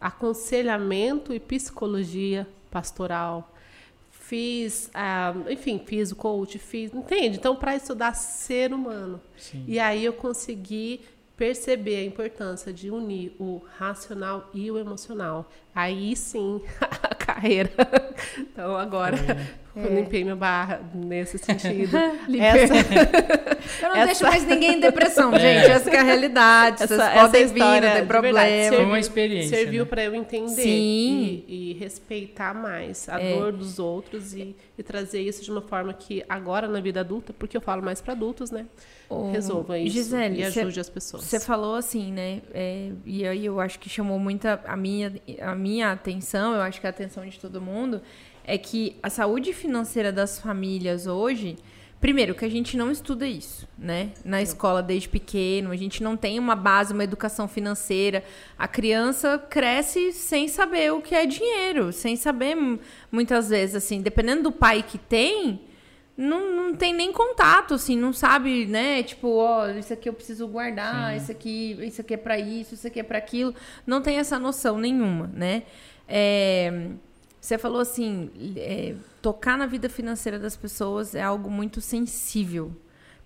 [0.00, 3.54] aconselhamento e psicologia pastoral.
[4.10, 7.38] Fiz, ah, enfim, fiz o coach, fiz, entende?
[7.38, 9.20] Então, para estudar ser humano.
[9.38, 9.64] Sim.
[9.66, 11.00] E aí eu consegui
[11.38, 15.48] perceber a importância de unir o racional e o emocional.
[15.72, 17.70] Aí sim, a carreira.
[18.36, 19.16] Então agora
[19.86, 21.96] eu limpei minha barra nesse sentido.
[22.28, 22.46] Limpei.
[22.46, 22.74] Essa,
[23.82, 25.70] Eu não Essa- deixo mais ninguém em depressão, gente.
[25.70, 26.78] Essa que é a realidade.
[26.78, 28.76] Vocês Essa- podem essa vir, não tem de verdade, problema.
[28.76, 29.56] Foi uma experiência.
[29.56, 29.88] serviu né?
[29.90, 31.44] para eu entender Sim.
[31.48, 33.34] E, e respeitar mais a É.
[33.34, 37.32] dor dos outros e, e trazer isso de uma forma que agora na vida adulta,
[37.38, 38.66] porque eu falo mais para adultos, né?
[39.10, 41.24] Ô, Resolva isso Gisele, e cê- ajude as pessoas.
[41.24, 42.42] Você falou assim, né?
[42.52, 46.78] é, e aí eu acho que chamou muita a minha, a minha atenção, eu acho
[46.78, 48.02] que a atenção de todo mundo,
[48.48, 51.56] é que a saúde financeira das famílias hoje
[52.00, 54.12] Primeiro, que a gente não estuda isso, né?
[54.24, 58.22] Na escola desde pequeno, a gente não tem uma base, uma educação financeira.
[58.56, 62.56] A criança cresce sem saber o que é dinheiro, sem saber
[63.10, 65.60] muitas vezes, assim, dependendo do pai que tem,
[66.16, 69.02] não, não tem nem contato, assim, não sabe, né?
[69.02, 72.86] Tipo, ó, isso aqui eu preciso guardar, isso aqui, isso aqui é pra isso, isso
[72.86, 73.52] aqui é pra aquilo.
[73.84, 75.64] Não tem essa noção nenhuma, né?
[76.06, 76.90] É,
[77.48, 82.70] você falou assim, é, tocar na vida financeira das pessoas é algo muito sensível,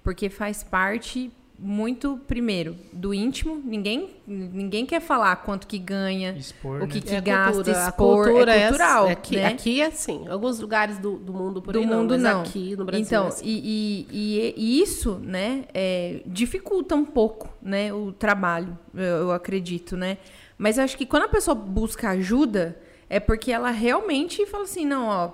[0.02, 3.60] porque faz parte muito, primeiro, do íntimo.
[3.64, 7.00] Ninguém, ninguém quer falar quanto que ganha, Expor, o que, né?
[7.00, 7.84] que É gasta, cultura.
[7.84, 9.46] A expor, cultura é cultural, é aqui, né?
[9.46, 10.26] aqui é assim.
[10.28, 12.40] Alguns lugares do, do mundo por do aí não, mundo mas não.
[12.42, 13.44] aqui no Brasil então, é assim.
[13.44, 19.32] e, e, e- e isso, né, é, dificulta um pouco, né, o trabalho, eu, eu
[19.32, 20.18] acredito, né?
[20.58, 22.76] Mas eu acho que quando a pessoa busca ajuda,
[23.12, 25.32] é porque ela realmente fala assim, não, ó,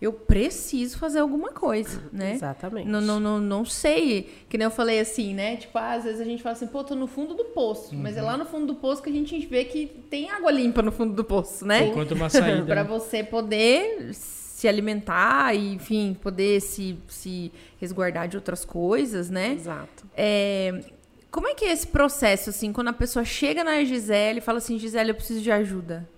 [0.00, 2.34] eu preciso fazer alguma coisa, né?
[2.34, 2.88] Exatamente.
[2.88, 4.30] Não, não, não, não sei.
[4.48, 5.56] Que nem eu falei assim, né?
[5.56, 7.96] Tipo, ah, às vezes a gente fala assim, pô, tô no fundo do poço.
[7.96, 10.82] Mas é lá no fundo do poço que a gente vê que tem água limpa
[10.82, 11.88] no fundo do poço, né?
[11.88, 12.62] Enquanto uma saída.
[12.64, 12.88] Pra né?
[12.88, 19.54] você poder se alimentar e, enfim, poder se, se resguardar de outras coisas, né?
[19.54, 20.06] Exato.
[20.16, 20.80] É,
[21.28, 24.58] como é que é esse processo, assim, quando a pessoa chega na Gisele e fala
[24.58, 26.08] assim, Gisele, eu preciso de ajuda?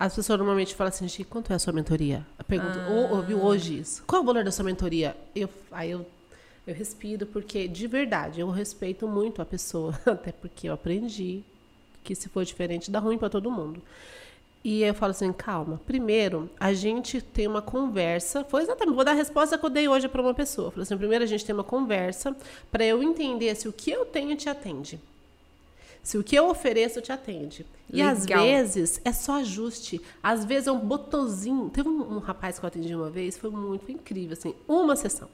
[0.00, 2.26] As pessoas normalmente falam assim, Gi, quanto é a sua mentoria?
[2.38, 2.88] Eu pergunto, Ah.
[2.88, 4.02] ou ouviu hoje isso?
[4.06, 5.14] Qual é o valor da sua mentoria?
[5.36, 6.06] Eu, aí eu,
[6.66, 11.42] eu respiro, porque de verdade, eu respeito muito a pessoa, até porque eu aprendi
[12.02, 13.82] que se for diferente, dá ruim para todo mundo.
[14.64, 15.78] E eu falo assim, calma.
[15.86, 18.42] Primeiro, a gente tem uma conversa.
[18.44, 20.68] Foi exatamente, vou dar a resposta que eu dei hoje para uma pessoa.
[20.68, 22.34] Eu falei assim, primeiro a gente tem uma conversa
[22.72, 24.98] para eu entender se o que eu tenho te atende.
[26.02, 27.66] Se o que eu ofereço te atende.
[27.92, 28.44] E às Legal.
[28.44, 30.00] vezes é só ajuste.
[30.22, 31.68] Às vezes é um botãozinho.
[31.70, 35.28] Teve um, um rapaz que eu atendi uma vez, foi muito incrível, assim, uma sessão.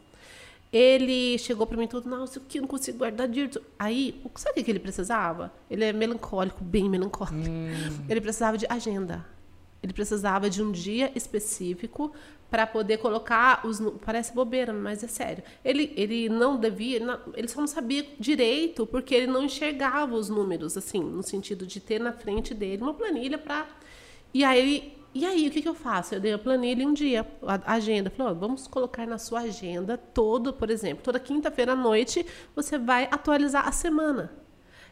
[0.72, 3.62] Ele chegou para mim todo, não, isso aqui eu não consigo guardar dinheiro.
[3.79, 5.52] Aí, sabe o que que ele precisava?
[5.70, 7.37] Ele é melancólico, bem melancólico.
[8.09, 9.24] Ele precisava de agenda.
[9.87, 12.12] Ele precisava de um dia específico
[12.51, 13.81] para poder colocar os.
[14.05, 15.44] Parece bobeira, mas é sério.
[15.64, 17.01] Ele, ele não devia.
[17.35, 21.79] ele só não sabia direito porque ele não enxergava os números, assim, no sentido de
[21.79, 23.68] ter na frente dele uma planilha para.
[24.35, 24.92] E aí.
[25.14, 26.14] E aí, o que, que eu faço?
[26.14, 28.11] Eu dei a planilha um dia, a agenda.
[28.11, 32.77] Falei, ó, vamos colocar na sua agenda todo, por exemplo, toda quinta-feira à noite você
[32.77, 34.31] vai atualizar a semana.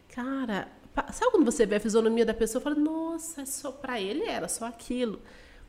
[0.09, 0.69] Cara,
[1.13, 4.25] sabe quando você vê a fisionomia da pessoa e fala, nossa, é só para ele
[4.25, 5.21] era só aquilo.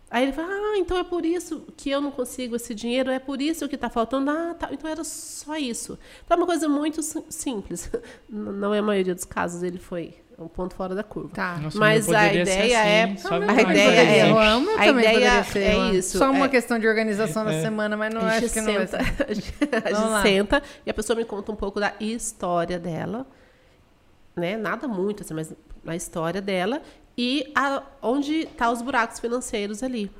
[0.09, 3.17] Aí ele fala, ah, então é por isso que eu não consigo esse dinheiro, é
[3.17, 4.29] por isso que está faltando.
[4.29, 5.97] Ah, tá, então era só isso.
[6.23, 7.89] Então é uma coisa muito sim- simples.
[8.29, 11.29] Não é a maioria dos casos, ele foi um ponto fora da curva.
[11.33, 11.57] Tá.
[11.57, 14.29] Nossa, Mas a ideia assim, é- só a ideia é- presente.
[14.29, 15.59] Eu amo, A também ideia ser.
[15.59, 16.49] é isso, Só uma é.
[16.49, 17.61] questão de organização da É.
[17.61, 19.25] semana, mas não acho que não senta, ser.
[19.27, 20.21] a gente, a Vamos lá.
[20.21, 23.25] gente senta e a pessoa me conta um pouco da história dela,
[24.36, 24.58] né?
[24.58, 25.54] Nada muito, assim, mas
[25.86, 26.82] a história dela
[27.17, 30.12] e a, onde tá os buracos financeiros ali.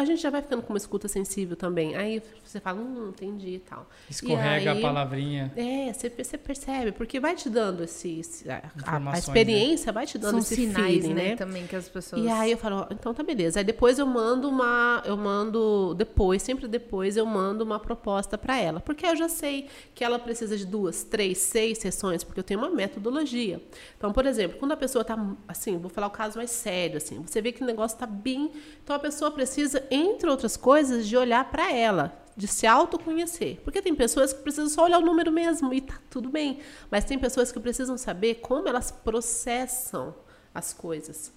[0.00, 1.96] A gente já vai ficando com uma escuta sensível também.
[1.96, 3.88] Aí você fala, hum, entendi e tal.
[4.08, 5.52] Escorrega E aí- a palavrinha.
[5.56, 8.20] É, você, você percebe, porque vai te dando esse.
[8.20, 11.36] esse- a- a, Informações, experiência vai te dando São esse sinais, feeling, né, né?
[11.36, 12.24] também que as pessoas...
[12.24, 13.60] E aí eu falo, ó, então tá beleza.
[13.60, 18.56] Aí depois eu mando uma, eu mando depois, sempre depois eu mando uma proposta para
[18.58, 22.44] ela, porque eu já sei que ela precisa de duas, três, seis sessões, porque eu
[22.44, 23.60] tenho uma metodologia.
[23.96, 27.20] Então, por exemplo, quando a pessoa tá assim, vou falar o caso mais sério assim,
[27.20, 28.50] você vê que o negócio tá bem,
[28.82, 33.60] então a pessoa precisa, entre outras coisas, de olhar para ela, de se autoconhecer.
[33.64, 37.04] Porque tem pessoas que precisam só olhar o número mesmo e tá tudo bem, mas
[37.04, 40.14] tem pessoas que precisam saber como elas processam
[40.54, 41.32] as coisas.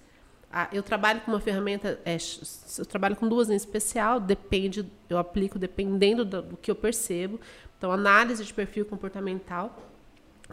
[0.54, 2.18] Ah, eu trabalho com uma ferramenta, é,
[2.78, 7.40] eu trabalho com duas em especial, depende, eu aplico dependendo do, do que eu percebo.
[7.78, 9.88] Então, análise de perfil comportamental.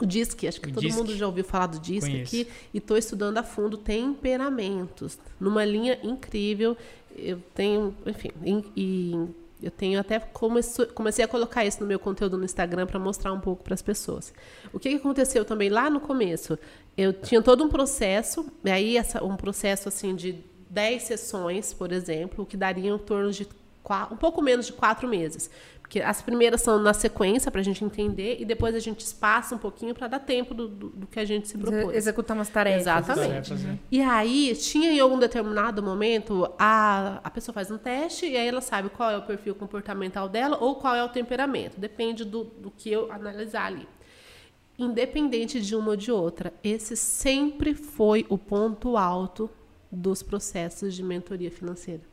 [0.01, 0.97] O DISC, acho que O todo DISC.
[0.97, 2.35] mundo já ouviu falar do DISC Conheço.
[2.35, 2.47] aqui.
[2.73, 6.77] E estou estudando a fundo temperamentos, numa linha incrível.
[7.15, 8.32] Eu tenho, enfim,
[8.76, 9.13] e
[9.62, 13.34] eu tenho até comece- comecei a colocar isso no meu conteúdo no Instagram para mostrar
[13.34, 14.34] um pouco para as pessoas.
[14.72, 16.58] O que, que aconteceu também lá no começo?
[16.98, 21.91] Eu tinha todo um processo, e aí essa, um processo assim de 10 sessões, por
[21.91, 23.48] exemplo, que daria em torno de
[24.12, 25.50] um pouco menos de quatro meses.
[25.89, 29.56] Porque as primeiras são na sequência para a gente entender e depois a gente espaça
[29.56, 31.95] um pouquinho para dar tempo do, do, do que a gente se propôs.
[31.95, 32.82] Executar umas tarefas.
[32.82, 33.28] Exatamente.
[33.28, 33.80] Tarefas, né?
[33.89, 38.47] E aí, tinha em algum determinado momento, a, a pessoa faz um teste e aí
[38.47, 41.80] ela sabe qual é o perfil comportamental dela ou qual é o temperamento.
[41.80, 43.88] Depende do, do que eu analisar ali.
[44.78, 49.49] Independente de uma ou de outra, esse sempre foi o ponto alto
[49.91, 52.04] dos processos de mentoria financeira.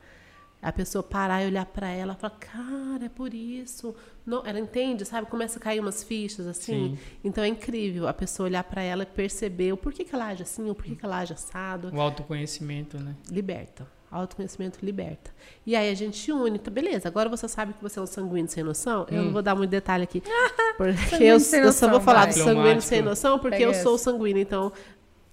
[0.62, 3.95] A pessoa parar e olhar pra ela e falar, cara, é por isso.
[4.25, 5.29] Não, ela entende, sabe?
[5.29, 6.97] Começa a cair umas fichas assim.
[6.97, 6.99] Sim.
[7.23, 10.42] Então é incrível a pessoa olhar pra ela e perceber o porquê que ela age
[10.42, 11.95] assim, o porquê que ela age assado.
[11.95, 13.14] O autoconhecimento, né?
[13.31, 13.87] Liberta.
[14.11, 15.31] Autoconhecimento liberta.
[15.64, 16.59] E aí a gente une.
[16.59, 19.07] Tá, beleza, agora você sabe que você é um sanguíneo sem noção.
[19.11, 20.23] Eu não vou dar muito detalhe aqui.
[20.79, 22.29] Porque eu, sem eu só noção, vou falar vai.
[22.29, 24.05] do sanguíneo sem noção, porque Pega eu sou essa.
[24.05, 24.40] sanguíneo.
[24.40, 24.73] Então,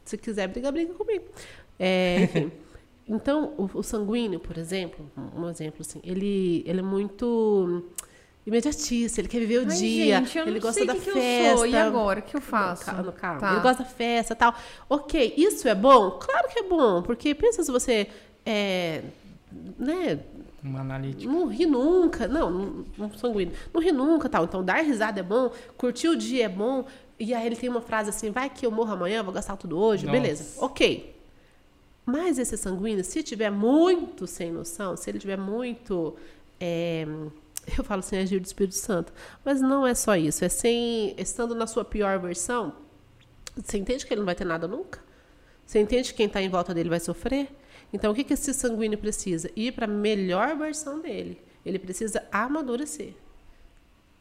[0.06, 1.26] se quiser brigar, briga comigo.
[1.80, 2.52] É, enfim.
[3.08, 7.84] Então, o, o sanguíneo, por exemplo, um exemplo assim, ele, ele é muito
[8.46, 11.00] imediatista, ele quer viver o Ai, dia, gente, eu ele não gosta sei da que
[11.02, 11.52] que festa.
[11.52, 11.68] eu sou.
[11.68, 12.20] E agora?
[12.20, 12.86] O que eu faço?
[12.86, 13.40] Calma, calma.
[13.40, 13.52] Tá.
[13.54, 14.54] Ele gosta da festa e tal.
[14.90, 16.12] Ok, isso é bom?
[16.12, 18.08] Claro que é bom, porque pensa se você
[18.46, 19.02] é,
[19.80, 20.20] né,
[20.64, 21.32] Um analítico.
[21.32, 22.28] não ri nunca.
[22.28, 23.54] Não, não, não sanguíneo.
[23.74, 24.44] Não ri nunca, tal.
[24.46, 26.86] Então, dar risada é bom, curtir o dia é bom.
[27.20, 29.78] E aí ele tem uma frase assim, vai que eu morro amanhã, vou gastar tudo
[29.78, 30.06] hoje.
[30.06, 30.20] Nossa.
[30.20, 31.13] Beleza, ok.
[32.06, 36.16] Mas esse sanguíneo, se tiver muito sem noção, se ele tiver muito...
[36.60, 37.06] é,
[37.78, 39.14] eu falo assim, agir do Espírito Santo.
[39.44, 40.44] Mas não é só isso.
[40.44, 41.16] É sem...
[41.18, 42.74] Estando na sua pior versão,
[43.56, 45.00] você entende que ele não vai ter nada nunca?
[45.66, 47.50] Você entende que quem está em volta dele vai sofrer?
[47.92, 49.50] Então, o que, que esse sanguíneo precisa?
[49.56, 51.42] Ir para a melhor versão dele.
[51.66, 53.14] Ele precisa amadurecer.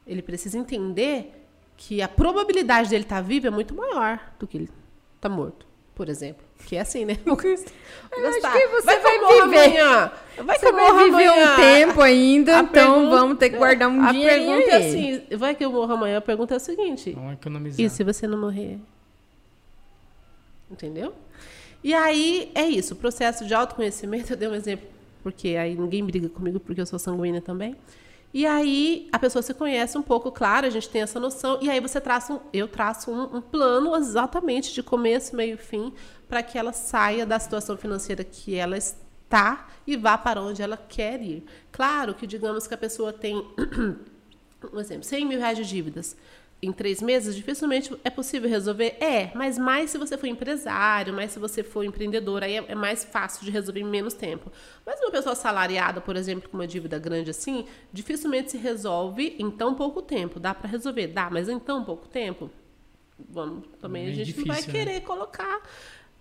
[0.07, 4.71] Ele precisa entender que a probabilidade dele estar vivo é muito maior do que ele
[5.17, 6.43] estar morto, por exemplo.
[6.67, 7.19] Que é assim, né?
[7.25, 7.71] Vou gastar.
[8.17, 9.59] Eu acho que você vai, que vai eu morro viver.
[9.81, 10.13] amanhã.
[10.45, 11.53] Vai que Você eu morro vai viver amanhã.
[11.53, 14.77] um tempo ainda, A então pergunta- vamos ter que guardar um A dinheirinho pergunta é
[14.77, 14.89] aí.
[15.25, 17.11] assim, vai que eu morro amanhã, a pergunta é a seguinte.
[17.13, 17.81] Vamos economizar.
[17.85, 18.79] E se você não morrer?
[20.71, 21.13] Entendeu?
[21.85, 24.87] E aí é isso, o processo de autoconhecimento, eu dei um exemplo,
[25.23, 27.77] porque aí ninguém briga comigo porque eu sou sanguínea também.
[28.35, 31.69] E aí a pessoa se conhece um pouco, claro, a gente tem essa noção, e
[31.69, 35.93] aí você traça um, eu traço um, um plano exatamente de começo, meio e fim,
[36.29, 40.77] para que ela saia da situação financeira que ela está e vá para onde ela
[40.77, 41.45] quer ir.
[41.71, 43.37] Claro que digamos que a pessoa tem
[44.73, 46.17] um exemplo, 100 mil reais de dívidas
[46.63, 48.97] em três meses, dificilmente é possível resolver?
[49.01, 52.75] É, mas mais se você for empresário, mais se você for empreendedor, aí é, é
[52.75, 54.51] mais fácil de resolver em menos tempo.
[54.87, 59.51] Mas uma pessoa assalariada, por exemplo, com uma dívida grande assim, dificilmente se resolve em
[59.51, 60.39] tão pouco tempo.
[60.39, 61.09] Dá para resolver?
[61.09, 62.49] Dá, mas em tão pouco tempo?
[63.29, 64.85] Vamos, também a Bem gente não vai difícil, né?
[64.85, 65.63] querer colocar.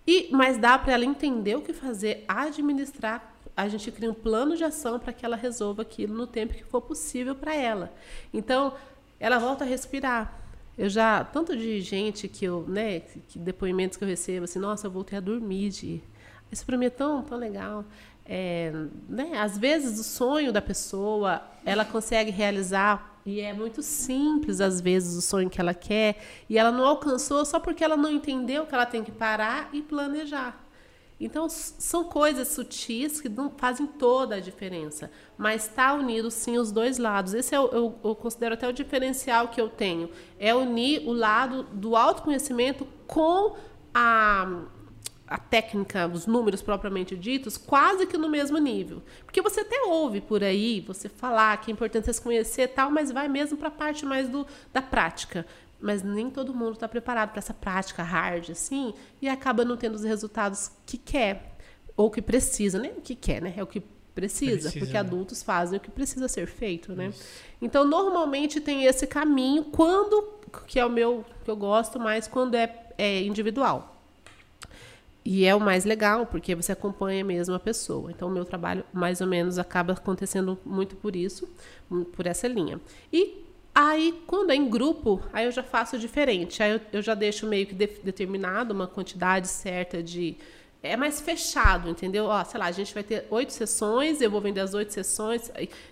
[0.04, 3.30] E, mas dá para ela entender o que fazer, administrar.
[3.56, 6.64] A gente cria um plano de ação para que ela resolva aquilo no tempo que
[6.64, 7.92] for possível para ela.
[8.32, 8.74] Então,
[9.22, 10.36] ela volta a respirar.
[10.76, 14.86] Eu já, tanto de gente que eu, né, que- depoimentos que eu recebo, assim, nossa,
[14.86, 16.02] eu voltei a dormir de.
[16.50, 17.84] Isso para mim é tão, tão legal.
[18.26, 18.72] É,
[19.08, 24.80] né, às vezes o sonho da pessoa, ela consegue realizar e é muito simples às
[24.80, 26.16] vezes o sonho que ela quer
[26.48, 29.82] e ela não alcançou só porque ela não entendeu que ela tem que parar e
[29.82, 30.61] planejar.
[31.24, 35.10] Então, são coisas sutis que não fazem toda a diferença.
[35.38, 37.32] Mas está unido, sim, os dois lados.
[37.32, 40.10] Esse é o, eu, eu considero até o diferencial que eu tenho.
[40.38, 43.54] É unir o lado do autoconhecimento com
[43.94, 44.62] a,
[45.28, 49.00] a técnica, os números propriamente ditos, quase que no mesmo nível.
[49.24, 52.68] Porque você até ouve por aí, você falar que é importante você se conhecer e
[52.68, 55.46] tal, mas vai mesmo para a parte mais do, da prática
[55.82, 59.94] mas nem todo mundo está preparado para essa prática hard assim e acaba não tendo
[59.94, 61.56] os resultados que quer
[61.96, 63.52] ou que precisa, nem o que quer, né?
[63.56, 63.82] É o que
[64.14, 65.00] precisa, Precisa, porque né?
[65.00, 67.12] adultos fazem o que precisa ser feito, né?
[67.60, 72.54] Então normalmente tem esse caminho quando que é o meu que eu gosto mais quando
[72.54, 73.92] é, é individual.
[75.24, 78.10] E é o mais legal, porque você acompanha mesmo a pessoa.
[78.10, 81.48] Então, o meu trabalho, mais ou menos, acaba acontecendo muito por isso,
[82.12, 82.80] por essa linha.
[83.12, 83.41] E
[83.74, 86.62] aí, quando é em grupo, aí eu já faço diferente.
[86.62, 90.36] Aí eu, eu já deixo meio que de- determinado uma quantidade certa de.
[90.82, 92.24] É mais fechado, entendeu?
[92.26, 95.48] Ó, sei lá, a gente vai ter oito sessões, eu vou vender as oito sessões,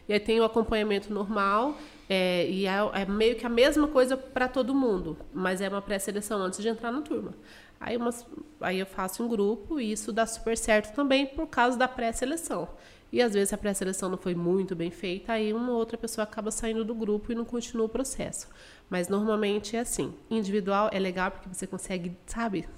[0.09, 1.77] e aí tem o acompanhamento normal,
[2.12, 5.81] é, e é, é meio que a mesma coisa para todo mundo, mas é uma
[5.81, 7.33] pré-seleção antes de entrar na turma.
[7.79, 8.27] Aí, umas,
[8.61, 12.68] aí eu faço em grupo e isso dá super certo também por causa da pré-seleção.
[13.12, 16.51] E às vezes a pré-seleção não foi muito bem feita, aí uma outra pessoa acaba
[16.51, 18.49] saindo do grupo e não continua o processo.
[18.88, 20.12] Mas normalmente é assim.
[20.29, 22.68] Individual é legal porque você consegue, sabe,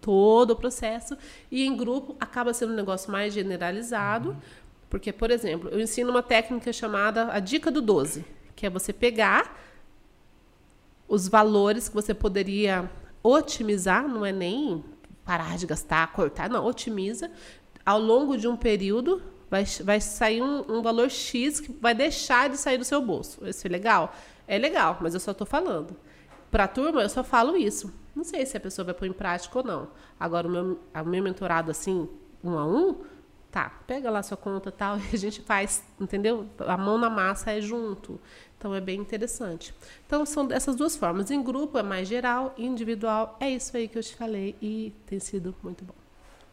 [0.00, 1.18] todo o processo.
[1.50, 4.36] E em grupo acaba sendo um negócio mais generalizado.
[4.88, 8.24] Porque, por exemplo, eu ensino uma técnica chamada a dica do 12,
[8.60, 9.58] que é você pegar
[11.08, 12.90] os valores que você poderia
[13.22, 14.84] otimizar, não é nem
[15.24, 17.30] parar de gastar, cortar, não, otimiza.
[17.86, 22.50] Ao longo de um período, vai, vai sair um, um valor X que vai deixar
[22.50, 23.46] de sair do seu bolso.
[23.48, 24.14] Isso é legal?
[24.46, 25.96] É legal, mas eu só estou falando.
[26.50, 27.90] Para a turma, eu só falo isso.
[28.14, 29.88] Não sei se a pessoa vai pôr em prática ou não.
[30.18, 32.06] Agora, o meu, o meu mentorado, assim,
[32.44, 32.94] um a um,
[33.50, 36.46] Tá, pega lá sua conta tal, e a gente faz, entendeu?
[36.60, 38.20] A mão na massa é junto.
[38.60, 39.72] Então é bem interessante.
[40.06, 41.30] Então são dessas duas formas.
[41.30, 45.18] Em grupo é mais geral, individual é isso aí que eu te falei e tem
[45.18, 45.94] sido muito bom.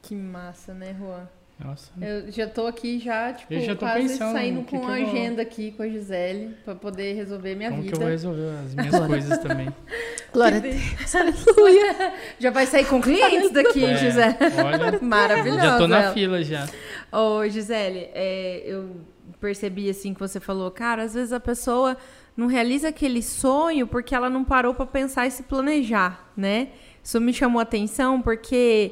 [0.02, 1.28] Que massa, né, Juan?
[1.60, 1.92] Nossa.
[2.00, 4.92] Eu já tô aqui já, tipo, Eu já tô quase pensando saindo que com que
[4.92, 7.98] a eu vou- agenda aqui com a Gisele pra poder resolver minha Como que vida.
[7.98, 9.68] eu vou resolver as minhas coisas também?
[10.32, 12.14] Glória a Que Deus, aleluia.
[12.40, 14.36] Já vai sair com clientes daqui, É, Gisele.
[14.64, 15.62] olha, Maravilhosa.
[15.62, 16.14] já tô na ela.
[16.14, 16.70] fila já.
[17.12, 18.92] Ô, Gisele, é, eu
[19.40, 21.96] percebi assim que você falou, cara, às vezes a pessoa
[22.36, 26.70] não realiza aquele sonho porque ela não parou pra pensar e se planejar, né?
[27.04, 28.92] Isso me chamou a atenção porque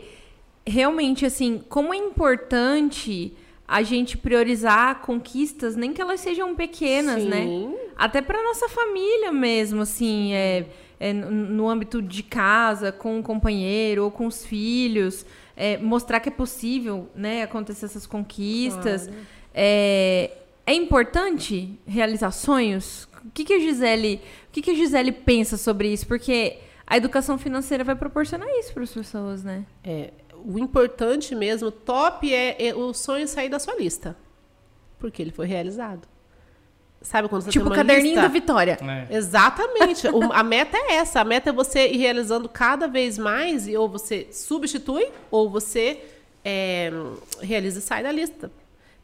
[0.65, 3.33] realmente assim, como é importante
[3.67, 7.45] a gente priorizar conquistas, nem que elas sejam pequenas, né?
[7.47, 7.75] Sim.
[7.97, 10.67] Até para nossa família mesmo, assim, é,
[10.99, 16.29] é, no- âmbito de casa, com o companheiro ou com os filhos, é, mostrar que
[16.29, 19.09] é possível, né, acontecer essas conquistas.
[19.57, 20.31] É,
[20.65, 23.07] é importante realizar sonhos?
[23.25, 26.05] O que, que a Gisele, o que, que a Gisele pensa sobre isso?
[26.05, 29.65] Porque a educação financeira vai proporcionar isso para as pessoas, né?
[29.83, 30.11] É,
[30.45, 34.15] o importante mesmo, top é, é o sonho sair da sua lista.
[34.99, 36.07] Porque ele foi realizado.
[37.01, 38.21] Sabe quando você tipo o tem uma caderninho lista?
[38.21, 38.77] da Vitória.
[39.09, 39.15] É.
[39.15, 40.07] Exatamente.
[40.13, 41.21] O- a meta é essa.
[41.21, 46.01] A meta é você ir realizando cada vez mais e ou você substitui ou você
[46.43, 46.91] é,
[47.41, 48.51] realiza e sai da lista.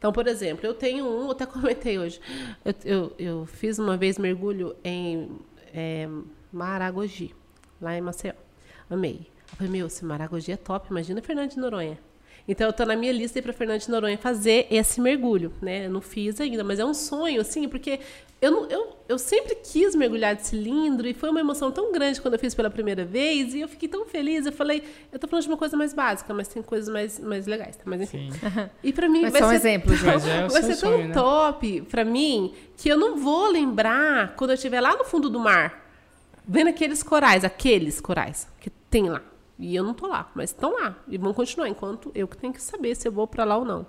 [0.01, 2.19] Então, por exemplo, eu tenho um, até comentei hoje.
[2.65, 5.29] Eu, eu, eu fiz uma vez mergulho em
[5.71, 6.09] é,
[6.51, 7.35] Maragogi,
[7.79, 8.33] lá em Maceió.
[8.89, 9.27] Amei.
[9.51, 11.99] Eu falei, meu, esse Maragogi é top, imagina Fernando de Noronha.
[12.51, 15.85] Então, eu tô na minha lista para Fernando de Noronha fazer esse mergulho, né?
[15.85, 17.97] Eu não fiz ainda, mas é um sonho, assim, porque
[18.41, 22.19] eu, não- eu, eu sempre quis mergulhar de cilindro e foi uma emoção tão grande
[22.19, 24.45] quando eu fiz pela primeira vez e eu fiquei tão feliz.
[24.45, 24.83] Eu falei,
[25.13, 27.83] eu tô falando de uma coisa mais básica, mas tem coisas mais, mais legais, tá?
[27.85, 28.29] Mas enfim.
[28.31, 28.69] Sim.
[28.83, 30.67] E pra mim Mas vai só um ser exemplo, tão, Mas é o vai ser
[30.77, 31.13] tão sonho, né?
[31.13, 35.39] top pra mim que eu não vou lembrar quando eu estiver lá no fundo do
[35.39, 35.89] mar,
[36.45, 39.21] vendo aqueles corais, aqueles corais que tem lá.
[39.61, 42.51] E eu não tô lá, mas estão lá e vão continuar enquanto eu que tenho
[42.51, 43.85] que saber se eu vou pra lá ou não.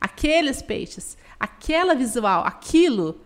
[0.00, 3.20] Aqueles peixes, aquela visual, aquilo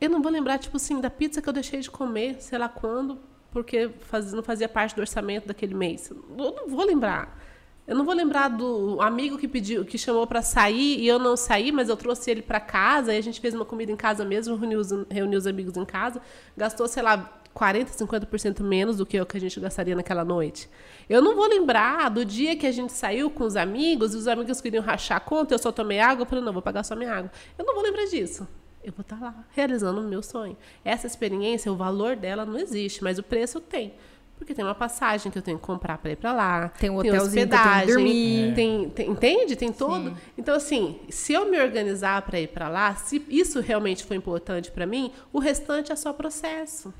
[0.00, 2.68] eu não vou lembrar, tipo assim, da pizza que eu deixei de comer, sei lá
[2.68, 3.18] quando,
[3.52, 6.10] porque faz- não fazia parte do orçamento daquele mês.
[6.10, 7.38] Eu não vou lembrar.
[7.86, 11.36] Eu não vou lembrar do amigo que pediu, que chamou para sair e eu não
[11.36, 14.24] saí, mas eu trouxe ele para casa e a gente fez uma comida em casa
[14.24, 16.20] mesmo, reuniu os, reuniu os amigos em casa,
[16.56, 20.68] gastou, sei lá, 40, 50% menos do que o que a gente gastaria naquela noite.
[21.08, 24.26] Eu não vou lembrar do dia que a gente saiu com os amigos e os
[24.26, 26.96] amigos queriam rachar a conta, eu só tomei água, eu falei, não, vou pagar só
[26.96, 27.30] minha água.
[27.58, 28.46] Eu não vou lembrar disso.
[28.82, 30.56] Eu vou estar lá, realizando o meu sonho.
[30.84, 33.94] Essa experiência, o valor dela não existe, mas o preço tem.
[34.36, 36.68] Porque tem uma passagem que eu tenho que comprar para ir para lá.
[36.80, 38.54] Tem um hotelzinho que eu tenho que dormir.
[38.56, 39.54] Tem, tem- entende?
[39.54, 40.16] Tem todo.
[40.36, 44.68] Então, assim, se eu me organizar para ir para lá, se isso realmente foi importante
[44.72, 46.92] para mim, o restante é só processo.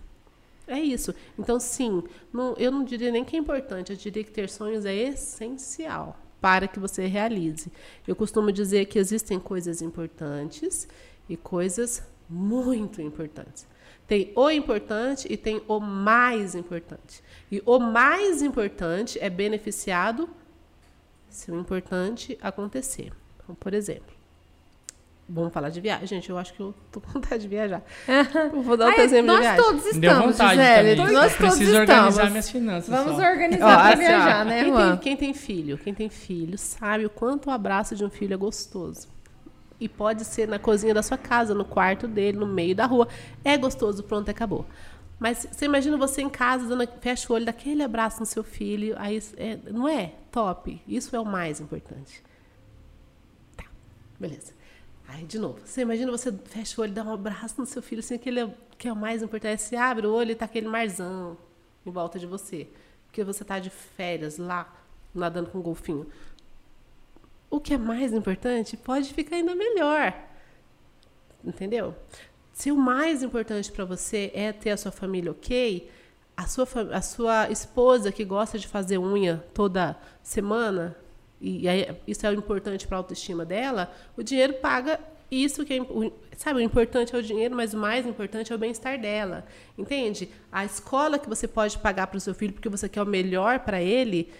[0.72, 1.14] É isso.
[1.38, 4.87] Então, sim, não- eu não diria nem que é importante, eu diria que ter sonhos
[4.87, 7.70] é essencial para que você realize.
[8.08, 10.88] Eu costumo dizer que existem coisas importantes
[11.28, 13.66] e coisas muito importantes.
[14.08, 17.22] Tem o importante e tem o mais importante.
[17.50, 20.28] E o mais importante é beneficiado
[21.28, 23.12] se o importante acontecer.
[23.37, 24.14] Então, por exemplo,
[25.33, 26.07] vamos falar de viagem.
[26.07, 27.83] Gente, eu acho que eu tô com vontade de viajar.
[28.53, 29.64] Eu vou dar outro Ai, exemplo de nós viagem.
[29.64, 30.97] todos Deu estamos, vontade Gisele.
[30.97, 30.97] também.
[30.97, 31.90] Nós Eu todos preciso estamos.
[31.90, 32.88] organizar minhas finanças.
[32.90, 33.29] Vamos só.
[33.31, 36.59] organizar Ó, pra assim, ó, viajar, né, quem tem, quem tem filho, quem tem filho
[36.59, 39.09] sabe o quanto o abraço de um filho é gostoso.
[39.81, 43.09] E pode ser na cozinha da sua casa, no quarto dele, no meio da rua.
[43.45, 44.64] É gostoso, pronto, acabou.
[45.18, 48.95] Mas você imagina você em casa, dando, fecha o olho, daquele abraço no seu filho,
[48.99, 50.81] aí é- não é top?
[50.87, 52.23] Isso é o mais importante.
[53.57, 53.64] Tá,
[54.18, 54.53] beleza.
[55.14, 58.01] Aí, de novo, você imagina você fecha o olho, dá um abraço no seu filho,
[58.01, 59.61] assim, aquele é- que é o mais importante.
[59.61, 61.37] Você abre o olho e tá aquele marzão
[61.85, 62.66] em volta de você.
[63.07, 64.75] Porque você tá de férias lá,
[65.14, 66.07] nadando com um golfinho.
[67.51, 70.14] O que é mais importante pode ficar ainda melhor.
[71.44, 71.94] Entendeu?
[72.55, 75.90] Se o mais importante para você é ter a sua família ok,
[76.35, 80.96] a sua, a sua esposa que gosta de fazer unha toda semana,
[81.42, 81.64] e
[82.07, 85.00] isso é importante para a autoestima dela, o dinheiro paga
[85.31, 88.55] isso que é, o- sabe, o importante é o dinheiro, mas o mais importante é
[88.55, 89.44] o bem-estar dela.
[89.76, 90.28] Entende?
[90.52, 93.61] A escola que você pode pagar para o seu filho porque você quer o melhor
[93.61, 94.31] para ele,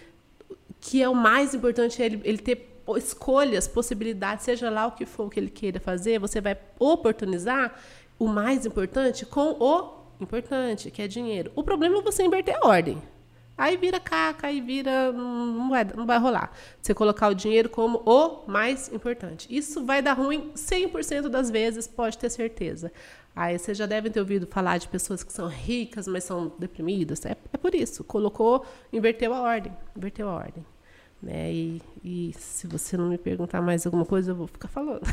[0.79, 5.05] que é o mais importante é ele, ele ter escolhas, possibilidades, seja lá o que
[5.05, 7.73] for que ele queira fazer, você vai oportunizar
[8.19, 11.51] o mais importante com o importante, que é dinheiro.
[11.55, 13.01] O problema é você inverter a ordem.
[13.57, 15.11] Aí vira caca, aí vira.
[15.11, 16.51] Não vai, não vai rolar.
[16.81, 19.47] Você colocar o dinheiro como o mais importante.
[19.55, 22.91] Isso vai dar ruim 100% das vezes, pode ter certeza.
[23.35, 27.25] Aí você já deve ter ouvido falar de pessoas que são ricas, mas são deprimidas.
[27.25, 28.03] É, é por isso.
[28.03, 29.75] Colocou, inverteu a ordem.
[29.95, 30.65] Inverteu a ordem.
[31.23, 31.53] Né?
[31.53, 34.99] E, e se você não me perguntar mais alguma coisa, eu vou ficar falando.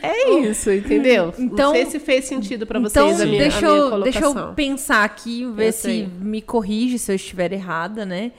[0.00, 1.34] é isso, entendeu?
[1.36, 4.02] Então- não sei se fez sentido para vocês Então, a minha, deixa, a minha eu,
[4.02, 6.06] deixa eu pensar aqui, ver Eu se sei.
[6.06, 8.30] me corrige se eu estiver errada, né?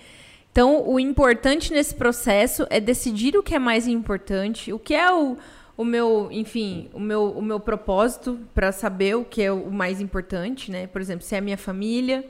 [0.54, 5.14] Então, o importante nesse processo é decidir o que é mais importante, o que é
[5.14, 5.36] o,
[5.78, 10.00] o meu, enfim, o meu, o meu propósito para saber o que é o mais
[10.00, 10.88] importante, né?
[10.88, 12.24] Por exemplo, se é a minha família,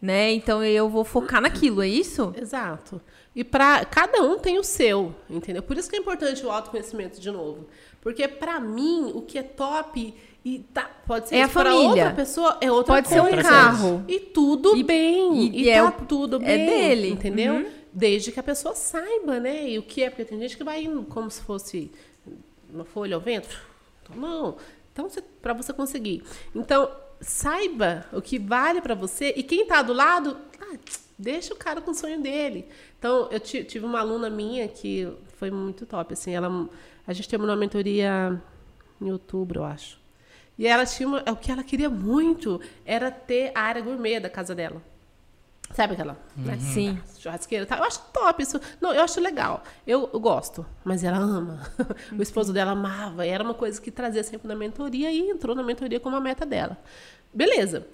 [0.00, 0.32] né?
[0.32, 2.32] Então eu vou focar naquilo, é isso?
[2.36, 3.00] Exato.
[3.34, 5.62] E para cada um tem o seu, entendeu?
[5.62, 7.66] Por isso que é importante o autoconhecimento de novo.
[8.00, 11.64] Porque para mim, o que é top e tá, pode ser É a isso pra
[11.70, 11.88] família.
[11.88, 13.42] outra pessoa, é outra Pode ser um coisa.
[13.42, 14.04] carro.
[14.08, 15.38] E tudo E- bem.
[15.40, 16.66] e- E, e é tá o- tudo é bem.
[16.66, 17.10] dele.
[17.10, 17.54] Entendeu?
[17.54, 17.66] Uhum.
[17.92, 19.68] Desde que a pessoa saiba, né?
[19.70, 21.90] E o que é, porque tem gente que vai indo como se fosse
[22.72, 23.58] uma folha ao vento.
[24.02, 24.56] Então, não.
[24.92, 25.08] Então,
[25.42, 26.22] para você conseguir.
[26.54, 26.88] Então,
[27.20, 30.76] saiba o que vale para você e quem tá do lado, ah,
[31.18, 32.66] deixa o cara com o sonho dele.
[32.98, 35.08] Então, eu ti- tive uma aluna minha que
[35.38, 36.68] foi muito top, assim, ela
[37.06, 38.42] a gente terminou a mentoria
[39.00, 39.98] em outubro, eu acho.
[40.58, 44.30] E ela tinha uma, o que ela queria muito era ter a área gourmet da
[44.30, 44.82] casa dela.
[45.72, 46.16] Sabe aquela?
[46.36, 46.56] né?
[46.58, 46.98] Sim.
[47.18, 47.78] churrasqueira tal.
[47.78, 48.60] Eu acho top isso.
[48.80, 49.62] Não, eu acho legal.
[49.86, 51.60] Eu, eu gosto, mas ela ama.
[52.16, 53.26] o esposo dela amava.
[53.26, 56.20] E era uma coisa que trazia sempre na mentoria e entrou na mentoria como a
[56.20, 56.78] meta dela.
[57.34, 57.86] Beleza.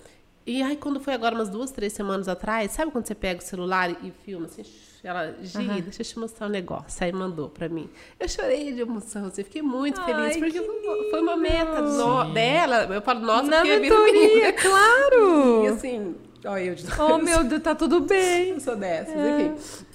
[0.45, 3.45] E aí, quando foi agora, umas duas, três semanas atrás, sabe quando você pega o
[3.45, 4.65] celular e, filma assim?
[5.05, 7.05] Ela, Gi, deixa eu te mostrar um negócio.
[7.05, 7.89] Aí mandou pra mim.
[8.19, 12.33] Eu chorei de emoção, assim, fiquei muito Ai, feliz, porque que foi uma meta no-
[12.33, 12.85] dela.
[12.93, 14.53] Eu falo, nossa, Na porque vira mentoria, menina.
[14.53, 15.63] claro!
[15.65, 16.15] E assim,
[16.45, 18.51] olha eu de Oh, meu Deus, tá tudo bem.
[18.55, 19.43] eu sou dessas, É.
[19.43, 19.87] enfim.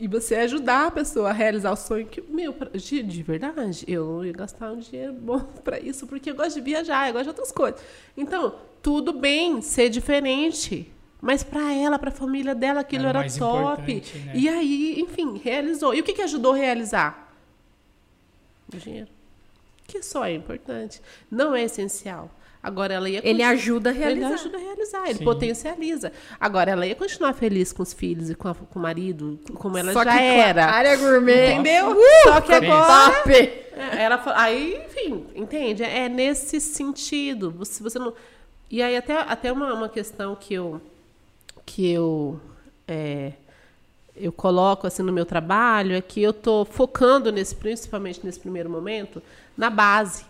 [0.00, 4.06] E você ajudar a pessoa a realizar o sonho que, meu, de, de verdade, eu
[4.06, 7.24] não ia gastar um dinheiro bom pra isso, porque eu gosto de viajar, eu gosto
[7.24, 7.80] de outras coisas.
[8.16, 10.88] Então, tudo bem ser diferente.
[11.20, 13.94] Mas pra ela, pra família dela, aquilo Era era, top.
[14.24, 14.32] né?
[14.34, 15.92] E aí, enfim, realizou.
[15.92, 17.34] E o que, que ajudou a realizar?
[18.72, 19.08] O dinheiro.
[19.84, 21.02] Que só é importante.
[21.28, 22.30] Não é essencial.
[22.62, 24.28] Agora ela ia Ele ajuda a ele realizar.
[24.34, 25.24] ajuda a realizar, ele Sim.
[25.24, 26.12] potencializa.
[26.40, 29.78] Agora, ela ia continuar feliz com os filhos e com, a- com o marido, como
[29.78, 30.66] ela Só já que com a era.
[30.66, 31.52] área gourmet.
[31.52, 31.92] Entendeu?
[31.92, 33.12] Uh, Só que agora.
[33.14, 33.32] Top!
[33.32, 35.84] é, Ela, aí, enfim, entende?
[35.84, 37.52] É nesse sentido.
[37.52, 38.12] Você, você não.
[38.70, 40.80] E aí, até, até uma, uma questão que eu.
[41.64, 42.40] Que eu.
[42.88, 43.32] é,
[44.16, 48.68] eu coloco assim no meu trabalho é que eu tô focando nesse principalmente nesse primeiro
[48.68, 49.22] momento
[49.56, 50.24] na base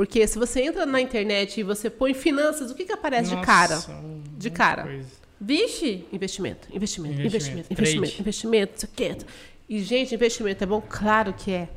[0.00, 3.36] porque se você entra na internet e você põe finanças o que que aparece de
[3.36, 4.84] Nossa, cara um de cara.
[4.84, 5.06] coisa.
[5.38, 6.06] Vixe!
[6.10, 9.26] Investimento, investimento, Investimento, investimento, investimento, investimento, isso aqui.
[9.68, 10.80] E, gente, investimento é bom?
[10.80, 11.68] Claro que é.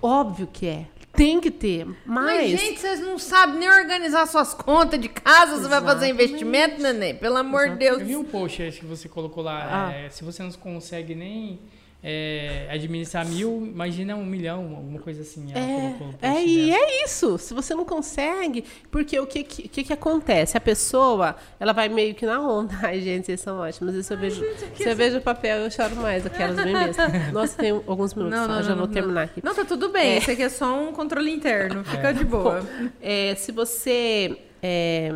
[0.00, 0.86] Óbvio que é.
[1.14, 1.84] Tem que ter.
[2.06, 2.52] Mas.
[2.52, 6.12] Mas, gente, vocês não sabem nem organizar suas contas de casa, você vai fazer Exatamente.
[6.12, 7.16] investimento, neném?
[7.16, 7.98] Pelo amor de Deus.
[7.98, 9.88] Eu vi um post que você colocou lá.
[9.88, 9.92] Ah.
[9.92, 11.58] é, se você não consegue nem
[12.02, 15.46] é, administrar mil, imagina um milhão, alguma coisa assim.
[15.54, 16.78] Ela É, colocou é, e dela.
[16.82, 17.38] é isso.
[17.38, 20.56] Se você não consegue, porque o que, que, que que acontece?
[20.56, 22.74] A pessoa, ela vai meio que na onda.
[22.82, 23.94] Ai, gente, vocês são ótimos.
[23.94, 24.44] Isso eu vejo,
[24.74, 27.12] se eu vejo o papel, eu choro mais, aquelas bem bestas.
[27.32, 28.92] Nossa, tem alguns minutos, Não, não, eu já não, vou não.
[28.94, 29.40] terminar aqui.
[29.44, 30.14] Não, tá tudo bem.
[30.14, 30.18] É.
[30.18, 31.84] Isso aqui é só um controle interno.
[31.84, 32.66] Fica de boa.
[33.00, 35.12] É, se você é,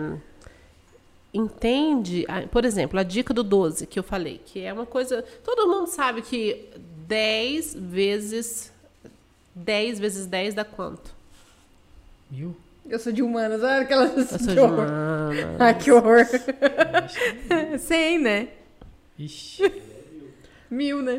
[1.36, 5.22] entende, por exemplo, a dica do 12 que eu falei, que é uma coisa.
[5.44, 6.68] Todo mundo sabe que
[7.06, 8.72] 10 vezes.
[9.54, 11.14] 10 vezes 10 dá quanto?
[12.30, 12.54] Mil?
[12.88, 13.62] Eu sou de humanas.
[13.62, 14.04] Olha aquela...
[14.06, 14.78] Eu sou que de horror.
[14.86, 15.56] humana.
[15.58, 16.24] Ah, que horror.
[17.78, 18.48] 100, né?
[19.18, 19.72] Ixi.
[20.70, 21.16] Mil, né?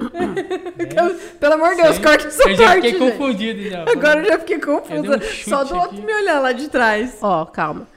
[0.77, 2.03] dez, Pelo amor de Deus, cem.
[2.03, 3.83] corta essa Eu já parte, fiquei confundido já.
[3.89, 5.17] Agora eu já fiquei confusa.
[5.17, 6.05] um Só do outro aqui.
[6.05, 7.17] me olhar lá de trás.
[7.21, 7.87] Ó, calma.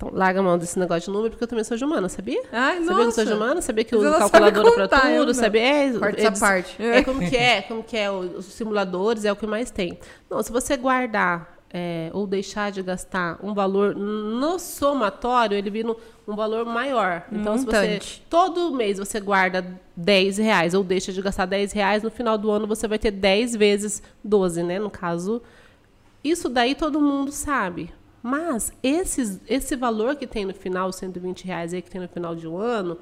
[0.00, 2.42] Então, larga a mão desse negócio de número, porque eu também sou de humana, sabia?
[2.50, 3.12] Ai, Sabia que eu nossa.
[3.12, 3.60] sou de humana?
[3.60, 5.34] Sabia que eu uso calculadora eu tudo?
[5.34, 5.60] Sabia?
[5.60, 6.82] É, essa eles- parte.
[6.82, 9.98] É como que é, como que é, os simuladores é o que mais tem.
[10.30, 15.94] Não, se você guardar é, ou deixar de gastar um valor no somatório, ele vira
[16.26, 17.24] um, valor maior.
[17.30, 22.02] Então, se você todo mês você guarda 10 reais ou deixa de gastar 10 reais,
[22.02, 24.78] no final do ano você vai ter 10 vezes 12, né?
[24.78, 25.42] No caso,
[26.24, 27.92] isso daí todo mundo sabe.
[28.22, 32.08] Mas esses, esse valor que tem no final, os 120 reais aí que tem no
[32.08, 32.98] final de um ano,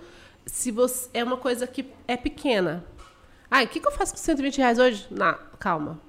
[0.47, 2.85] se você é uma coisa que é pequena.
[3.51, 5.07] Ah, o que, que eu faço com 120 reais hoje?
[5.11, 6.01] Não, calma.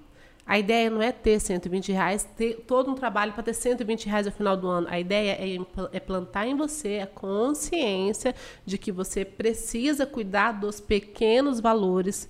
[0.45, 4.25] A ideia não é ter 120 reais, ter todo um trabalho para ter 120 reais
[4.25, 4.87] no final do ano.
[4.89, 5.57] A ideia é,
[5.93, 8.33] é plantar em você a consciência
[8.65, 12.27] de que você precisa cuidar dos pequenos valores,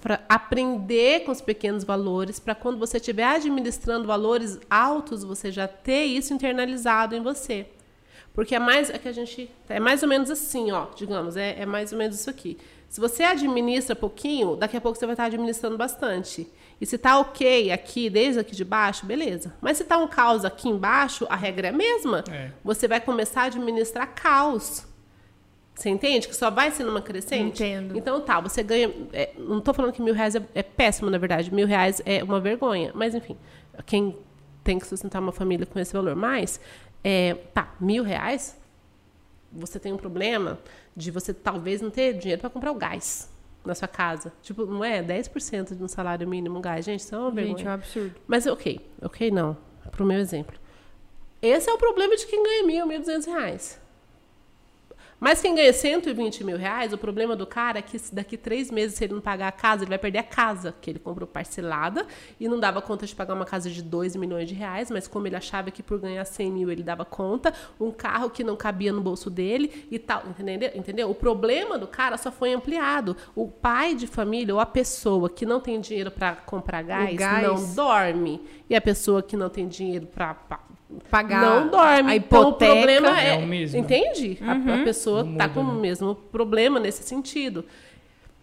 [0.00, 5.66] para aprender com os pequenos valores, para quando você estiver administrando valores altos, você já
[5.66, 7.66] ter isso internalizado em você.
[8.32, 11.60] Porque é mais é que a gente é mais ou menos assim, ó, digamos, é,
[11.60, 12.56] é mais ou menos isso aqui.
[12.88, 16.50] Se você administra pouquinho, daqui a pouco você vai estar administrando bastante.
[16.80, 19.54] E se tá ok aqui, desde aqui de baixo, beleza.
[19.60, 22.24] Mas se tá um caos aqui embaixo, a regra é a mesma.
[22.30, 22.52] É.
[22.64, 24.86] Você vai começar a administrar caos.
[25.78, 26.26] Você entende?
[26.26, 27.62] Que só vai ser numa crescente?
[27.62, 27.96] Entendo.
[27.96, 28.92] Então tá, você ganha.
[29.12, 31.54] é, não tô falando que mil reais é, é péssimo, na verdade.
[31.54, 32.90] Mil reais é uma vergonha.
[32.96, 33.36] Mas enfim,
[33.86, 34.16] quem
[34.64, 36.16] tem que sustentar uma família com esse valor.
[36.16, 36.60] Mas,
[37.04, 38.60] é, tá, mil reais,
[39.52, 40.58] você tem um problema
[40.96, 43.30] de você talvez não ter dinheiro para comprar o gás
[43.64, 44.32] na sua casa.
[44.42, 46.84] Tipo, não é 10% de um salário mínimo gás.
[46.84, 47.56] Gente, isso é uma vergonha.
[47.56, 48.14] Gente, é um absurdo.
[48.26, 49.56] Mas ok, ok não.
[49.92, 50.58] Pro meu exemplo.
[51.40, 53.80] Esse é o problema de quem ganha mil, mil duzentos reais.
[55.20, 58.96] Mas quem ganha 120 mil reais, o problema do cara é que daqui três meses,
[58.96, 62.06] se ele não pagar a casa, ele vai perder a casa, que ele comprou parcelada
[62.38, 65.26] e não dava conta de pagar uma casa de 2 milhões de reais, mas como
[65.26, 68.92] ele achava que por ganhar 100 mil ele dava conta, um carro que não cabia
[68.92, 70.70] no bolso dele e tal, entendeu?
[70.74, 71.10] entendeu?
[71.10, 73.16] O problema do cara só foi ampliado.
[73.34, 77.42] O pai de família ou a pessoa que não tem dinheiro para comprar gás, gás.
[77.42, 78.40] não dorme.
[78.70, 80.34] E a pessoa que não tem dinheiro para
[81.10, 82.10] Pagar não dorme.
[82.12, 82.72] a Então, o hipoteca.
[82.72, 83.78] problema É é, o mesmo.
[83.78, 84.38] Entende?
[84.40, 85.80] A- A, pessoa Não tá muda, com o né?
[85.80, 87.64] mesmo problema nesse sentido.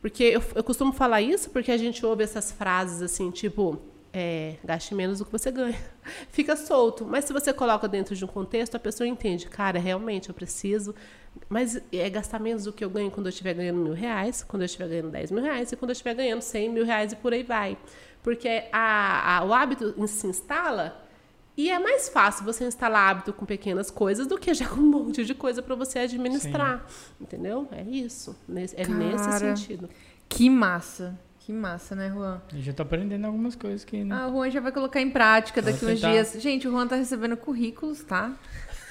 [0.02, 3.80] Porque eu, eu costumo falar isso porque a gente ouve essas frases assim, tipo,
[4.14, 5.76] é, gaste menos do que você ganha.
[6.30, 7.04] Fica solto.
[7.04, 9.48] Mas se você coloca dentro de um contexto, a pessoa entende.
[9.48, 10.94] Cara, realmente eu preciso.
[11.50, 14.62] Mas é gastar menos do que eu ganho quando eu estiver ganhando mil reais, quando
[14.62, 17.16] eu estiver ganhando 10 mil reais e quando eu estiver ganhando 100 mil reais e
[17.16, 17.76] por aí vai.
[18.24, 21.04] Porque a, a- o hábito se instala
[21.58, 24.90] e é mais fácil você instalar hábito com pequenas coisas do que já com um
[24.90, 26.86] monte de coisa para você administrar.
[27.20, 27.68] Entendeu?
[27.72, 28.36] É isso.
[28.48, 29.56] Nesse- é nesse Cara.
[29.56, 29.90] sentido.
[30.28, 31.18] Que massa.
[31.40, 32.42] Que massa, né, Juan?
[32.52, 34.16] Eu já tô aprendendo algumas coisas aqui, né?
[34.20, 36.34] Ah, o Juan já vai colocar em prática daqui uns dias.
[36.42, 38.34] Gente, o Juan tá recebendo currículos, tá?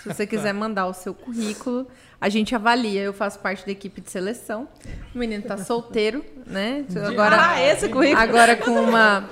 [0.03, 1.89] Se você quiser mandar o seu currículo,
[2.25, 3.03] a gente avalia.
[3.03, 4.67] Eu faço parte da equipe de seleção.
[5.15, 6.85] O menino tá solteiro, né?
[7.07, 8.19] Agora, Ah, esse currículo.
[8.23, 9.29] agora com uma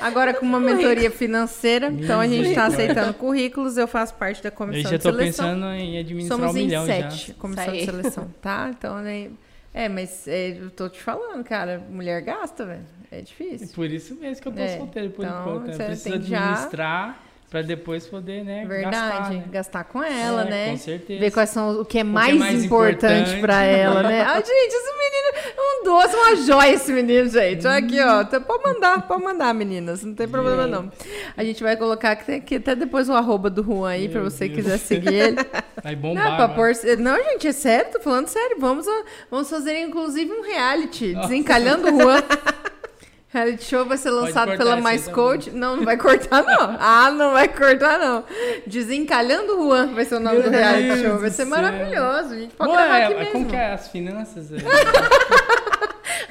[0.00, 1.88] agora com uma mentoria financeira.
[1.88, 3.76] Então a gente tá aceitando currículos.
[3.76, 5.44] Eu faço parte da Eu comissão já de seleção.
[5.46, 7.34] pensando em administrar Somos um em milhão sete, já.
[7.34, 7.96] comissão de Isso aí.
[7.96, 8.70] seleção, tá?
[8.76, 9.28] Então, né?
[9.74, 12.80] É, mas é, eu tô te falando, cara, mulher gasta, velho.
[13.10, 13.68] É É difícil.
[13.74, 15.66] por isso mesmo que eu tô É, solteiro por então, enquanto.
[15.66, 15.72] né?
[15.74, 19.44] você Precisa tem que já- administrar pra depois poder, né, Verdade, gastar, né?
[19.50, 20.70] gastar com ela, É, né?
[20.70, 21.20] com certeza.
[21.20, 23.40] Ver quais são o que é que é mais, mais importante, importante.
[23.40, 24.22] pra ela, né?
[24.22, 27.66] Ah, gente, esse menino é um doce, uma joia esse menino, gente.
[27.66, 28.24] Olha aqui, ó.
[28.24, 30.02] Tá- Pode mandar, pode mandar, meninas.
[30.04, 30.90] Não tem problema, não.
[31.36, 34.48] A gente vai colocar aqui, até depois o arroba do Juan aí, pra Meu você
[34.48, 34.56] Deus.
[34.64, 35.36] quiser seguir ele.
[35.82, 36.54] Vai Não, bombar, pra mano.
[36.54, 36.72] pôr...
[36.98, 38.56] não, gente, é sério, tô falando sério.
[38.58, 41.14] Vamos, a- vamos fazer, inclusive, um reality.
[41.14, 42.22] Desencalhando o Juan.
[43.28, 45.50] Reality show vai ser lançado pela Mais Coach.
[45.50, 46.76] Não, não vai cortar, não.
[46.80, 48.24] Ah, não vai cortar, não.
[48.66, 51.18] Desencalhando Juan vai ser o nome do reality Deus show.
[51.18, 51.46] Vai ser céu.
[51.46, 52.34] maravilhoso.
[52.34, 53.32] A gente pode Ué, gravar aqui é, mesmo.
[53.32, 54.48] como que é as finanças?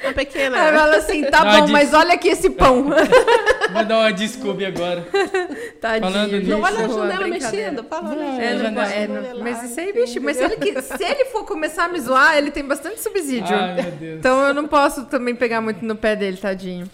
[0.02, 0.60] Uma pequena.
[0.60, 2.84] Aí fala assim, tá Não, bom, mas olha aqui esse pão.
[3.72, 5.06] Vou dar uma Descube agora.
[5.80, 6.12] Tadinho.
[6.12, 7.84] Falando nisso, Não olha a janela mexendo.
[7.84, 8.46] Fala, Não, né?
[8.52, 11.44] É, não, é, não- mas isso aí, bicho, mas se ele, que- se ele for
[11.44, 13.54] começar a me zoar, ele tem bastante subsídio.
[13.54, 14.18] Ai, meu Deus.
[14.18, 16.88] Então eu não posso também pegar muito no pé dele, tadinho.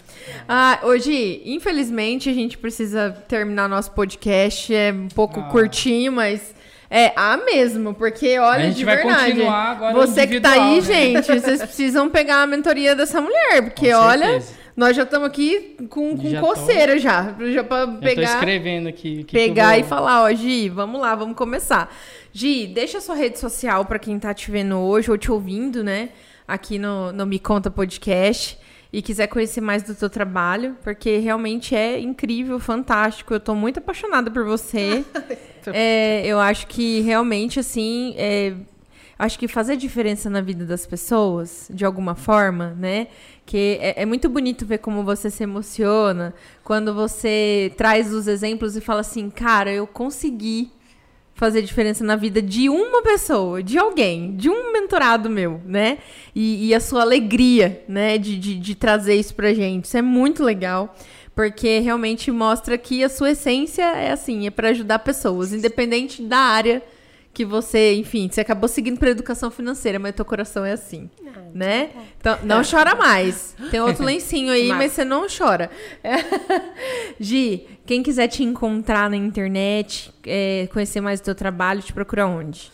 [0.47, 4.73] Ah, hoje, infelizmente, a gente precisa terminar nosso podcast.
[4.73, 5.43] É um pouco Ah.
[5.43, 6.53] curtinho, mas
[6.95, 9.31] é a mesmo, porque olha, A gente de vai verdade.
[9.31, 10.81] continuar agora Você que tá aí, né?
[10.81, 14.41] gente, vocês precisam pegar a mentoria dessa mulher, porque olha,
[14.77, 18.87] nós já estamos aqui com, com Já tô- coceira já, já Eu tô pegar escrevendo
[18.89, 19.25] aqui.
[19.31, 21.91] pegar eu e vou- falar, ó, Gi, vamos lá, vamos começar.
[22.31, 25.83] Gi, deixa a sua rede social pra quem tá te vendo hoje ou te ouvindo,
[25.83, 26.09] né?
[26.47, 28.57] Aqui no, no Me Conta Podcast.
[28.93, 33.33] E quiser conhecer mais do teu trabalho, porque realmente é incrível, fantástico.
[33.33, 35.03] Eu tô muito apaixonada por você.
[35.67, 38.53] É, eu acho que realmente, assim, é,
[39.17, 43.07] acho que fazer diferença na vida das pessoas, de alguma forma, né?
[43.45, 46.33] Que é, é muito bonito ver como você se emociona
[46.65, 50.69] quando você traz os exemplos e fala assim, cara, eu consegui
[51.33, 55.97] fazer diferença na vida de uma pessoa, de alguém, de um mentorado meu, né?
[56.35, 59.85] E, e a sua alegria, né, de, de, de trazer isso pra gente.
[59.85, 60.95] Isso é muito legal,
[61.35, 66.37] porque realmente mostra que a sua essência é assim, é para ajudar pessoas, independente da
[66.37, 66.81] área
[67.33, 71.09] que você, enfim, você acabou seguindo para educação financeira, mas teu coração é assim,
[71.53, 71.89] né?
[72.19, 73.55] Então, não chora mais.
[73.71, 75.71] Tem outro lencinho aí, mas, Mas- você não chora.
[77.19, 82.27] Gi, quem quiser te encontrar na internet, é, conhecer mais do teu trabalho, te procura
[82.27, 82.71] onde?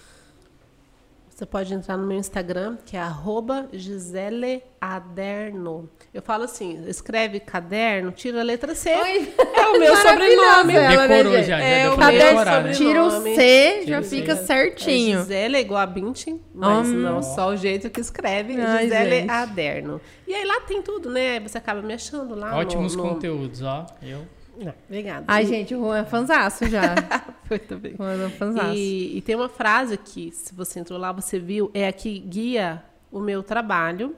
[1.39, 5.89] Você pode entrar no meu Instagram, que é arroba Gisele Aderno.
[6.13, 8.93] Eu falo assim, escreve caderno, tira a letra C.
[8.93, 9.33] Oi.
[9.55, 10.75] É o meu sobrenome.
[10.75, 11.47] Ela, né, Decorou gente?
[11.47, 12.73] já, já É, o decorar, né?
[12.73, 12.75] sobrenome.
[12.75, 14.09] Tira o C, já o C.
[14.17, 15.19] fica É certinho.
[15.19, 16.95] Gisele é igual a Bintin, mas Hum.
[16.95, 18.59] não só o jeito que escreve.
[18.59, 19.31] Ai, Gisele gente.
[19.31, 20.01] Aderno.
[20.27, 21.35] E aí lá tem tudo, né?
[21.35, 22.53] Aí você acaba me achando lá.
[22.57, 23.09] Ótimos no, no...
[23.13, 23.85] conteúdos, ó.
[24.03, 24.27] Eu.
[24.59, 25.25] Não, obrigada.
[25.27, 26.93] Ai, gente, o Juan é fanzaço já.
[27.49, 27.93] Muito bem.
[27.93, 28.73] O Juan é fanzaço.
[28.75, 32.19] E, e tem uma frase que, se você entrou lá, você viu, é a que
[32.19, 34.15] guia o meu trabalho,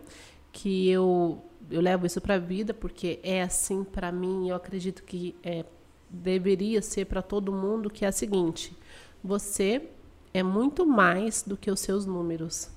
[0.52, 5.04] que eu, eu levo isso para a vida, porque é assim para mim, eu acredito
[5.04, 5.64] que é,
[6.10, 8.76] deveria ser para todo mundo, que é a seguinte:
[9.24, 9.90] você
[10.34, 12.70] é muito mais do que os seus números.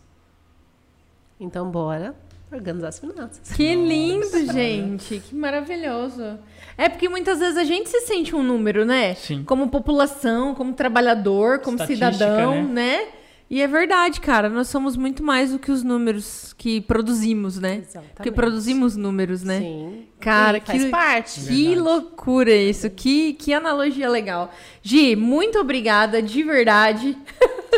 [1.40, 2.14] Então, bora
[2.56, 3.52] organizar as finanças.
[3.54, 5.20] Que lindo, gente.
[5.28, 6.38] Que maravilhoso.
[6.76, 9.14] É porque muitas vezes a gente se sente um número, né?
[9.14, 9.44] Sim.
[9.44, 13.06] Como população, como trabalhador, como cidadão, né?
[13.48, 14.48] E é verdade, cara.
[14.48, 17.82] Nós somos muito mais do que os números que produzimos, né?
[17.82, 18.14] Exatamente.
[18.14, 19.60] Porque produzimos números, né?
[19.60, 20.06] Sim.
[20.18, 21.40] Cara, faz que- parte.
[21.40, 21.74] Que Verdade.
[21.76, 22.88] loucura isso.
[22.90, 24.50] Que, que analogia legal.
[24.82, 27.16] Gi, muito obrigada, de verdade.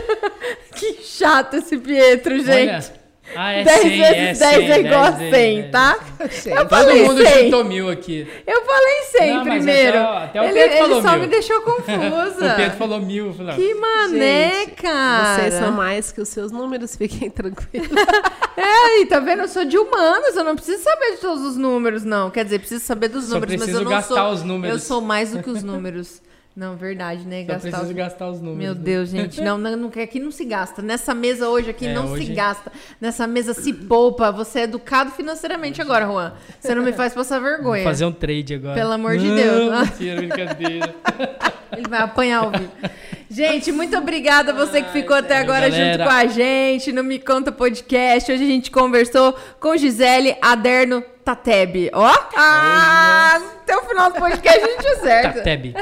[0.76, 2.70] que chato esse Pietro, gente.
[2.70, 3.05] Olha.
[3.34, 5.98] Ah, é 10 100, vezes é 10 100, é igual a 10, 100, 10, tá?
[6.18, 6.46] 10.
[6.46, 7.44] Eu Todo falei mundo 100.
[7.44, 8.28] chutou mil aqui.
[8.46, 9.98] Eu falei 100 Não, primeiro.
[9.98, 11.20] até até o ele Pedro ele falou só mil.
[11.20, 12.46] me deixou confusa.
[12.52, 13.34] O Pedro falou mil.
[13.38, 15.34] ó, Que mané, Gente, cara.
[15.40, 17.88] Vocês são mais que os seus números, fiquem tranquilos.
[18.58, 19.42] É, e tá vendo?
[19.42, 22.30] Eu sou de humanos, eu não preciso saber de todos os números, não.
[22.30, 24.32] Quer dizer, preciso saber dos Só números, mas preciso eu não gastar sou.
[24.32, 24.74] os números.
[24.76, 26.22] Eu sou mais do que os números.
[26.56, 27.42] Não, verdade, né?
[27.42, 27.92] Só Gastar preciso os...
[27.96, 28.58] gastar os números.
[28.58, 28.80] Meu né?
[28.82, 29.42] Deus, gente.
[29.42, 30.80] Não, não, não, aqui não se gasta.
[30.80, 32.72] Nessa mesa hoje aqui É, não se hoje- gasta.
[32.98, 34.32] Nessa mesa se poupa.
[34.32, 36.32] Você é educado financeiramente agora, Juan.
[36.58, 37.84] Você não me faz passar Vou vergonha.
[37.84, 38.74] fazer um trade agora.
[38.74, 39.72] Pelo amor de Não, Deus.
[39.72, 39.84] Ah.
[39.84, 40.94] Mentira, brincadeira.
[41.76, 42.70] Ele vai apanhar ao vivo.
[43.28, 45.92] Gente, muito obrigada a você que ficou até agora Galera.
[45.98, 48.32] junto com a gente no Me Conta Podcast.
[48.32, 51.90] Hoje a gente conversou com Gisele Aderno Tateb.
[51.92, 55.32] Ó, ah, até o final do podcast a gente acerta.
[55.42, 55.74] Tateb.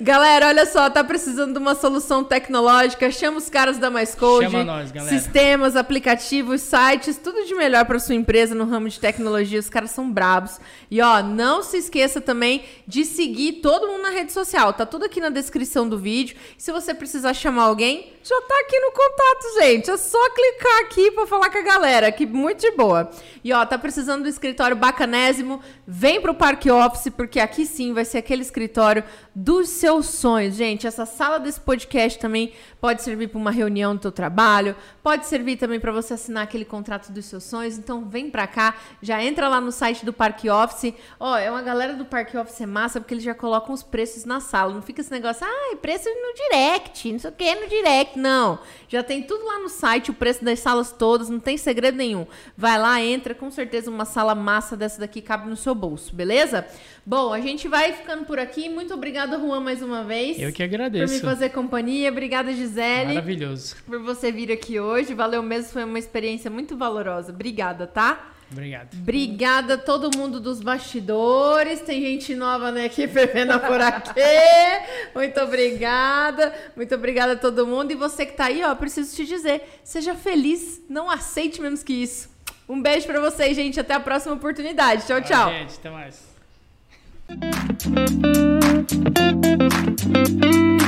[0.00, 3.10] Galera, olha só, tá precisando de uma solução tecnológica?
[3.10, 4.50] Chama os caras da Mais Code.
[4.50, 5.14] Chama nós, galera.
[5.14, 9.60] Sistemas, aplicativos, sites, tudo de melhor para sua empresa no ramo de tecnologia.
[9.60, 10.58] Os caras são brabos.
[10.90, 14.72] E ó, não se esqueça também de seguir todo mundo na rede social.
[14.72, 16.34] Tá tudo aqui na descrição do vídeo.
[16.56, 19.90] Se você precisar chamar alguém, já tá aqui no contato, gente.
[19.90, 23.10] É só clicar aqui para falar com a galera, que muito de boa.
[23.44, 25.60] E ó, tá precisando do escritório bacanésimo?
[25.86, 29.04] Vem pro Parque Office, porque aqui sim vai ser aquele escritório
[29.34, 30.54] dos seus sonhos.
[30.54, 35.26] Gente, essa sala desse podcast também pode servir para uma reunião do teu trabalho, pode
[35.26, 37.78] servir também para você assinar aquele contrato dos seus sonhos.
[37.78, 40.94] Então vem para cá, já entra lá no site do Parque Office.
[41.18, 44.24] Ó, é uma galera do Parque Office é massa porque eles já colocam os preços
[44.24, 44.72] na sala.
[44.72, 48.18] Não fica esse negócio, ah, preço no direct, não sei o que no direct.
[48.18, 48.58] Não,
[48.88, 52.26] já tem tudo lá no site, o preço das salas todas, não tem segredo nenhum.
[52.56, 56.59] Vai lá, entra, com certeza uma sala massa dessa daqui cabe no seu bolso, beleza?
[57.04, 58.68] Bom, a gente vai ficando por aqui.
[58.68, 60.38] Muito obrigada, Juan, mais uma vez.
[60.38, 61.20] Eu que Por me agradeço.
[61.22, 62.10] fazer companhia.
[62.10, 63.76] Obrigada, Gisele, Maravilhoso.
[63.86, 65.14] por você vir aqui hoje.
[65.14, 67.32] Valeu mesmo, foi uma experiência muito valorosa.
[67.32, 68.32] Obrigada, tá?
[68.52, 68.88] Obrigado.
[68.94, 71.80] Obrigada a todo mundo dos bastidores.
[71.80, 74.20] Tem gente nova na equipe vendo por aqui.
[75.14, 76.52] Muito obrigada.
[76.76, 77.92] Muito obrigada a todo mundo.
[77.92, 81.92] E você que tá aí, ó, preciso te dizer, seja feliz, não aceite menos que
[81.92, 82.28] isso.
[82.68, 83.80] Um beijo pra vocês, gente.
[83.80, 85.06] Até a próxima oportunidade.
[85.06, 85.48] Tchau, tchau.
[85.48, 85.74] Tchau, gente.
[85.78, 86.29] Até mais.
[87.30, 87.44] Thank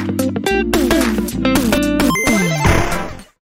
[0.07, 0.11] you.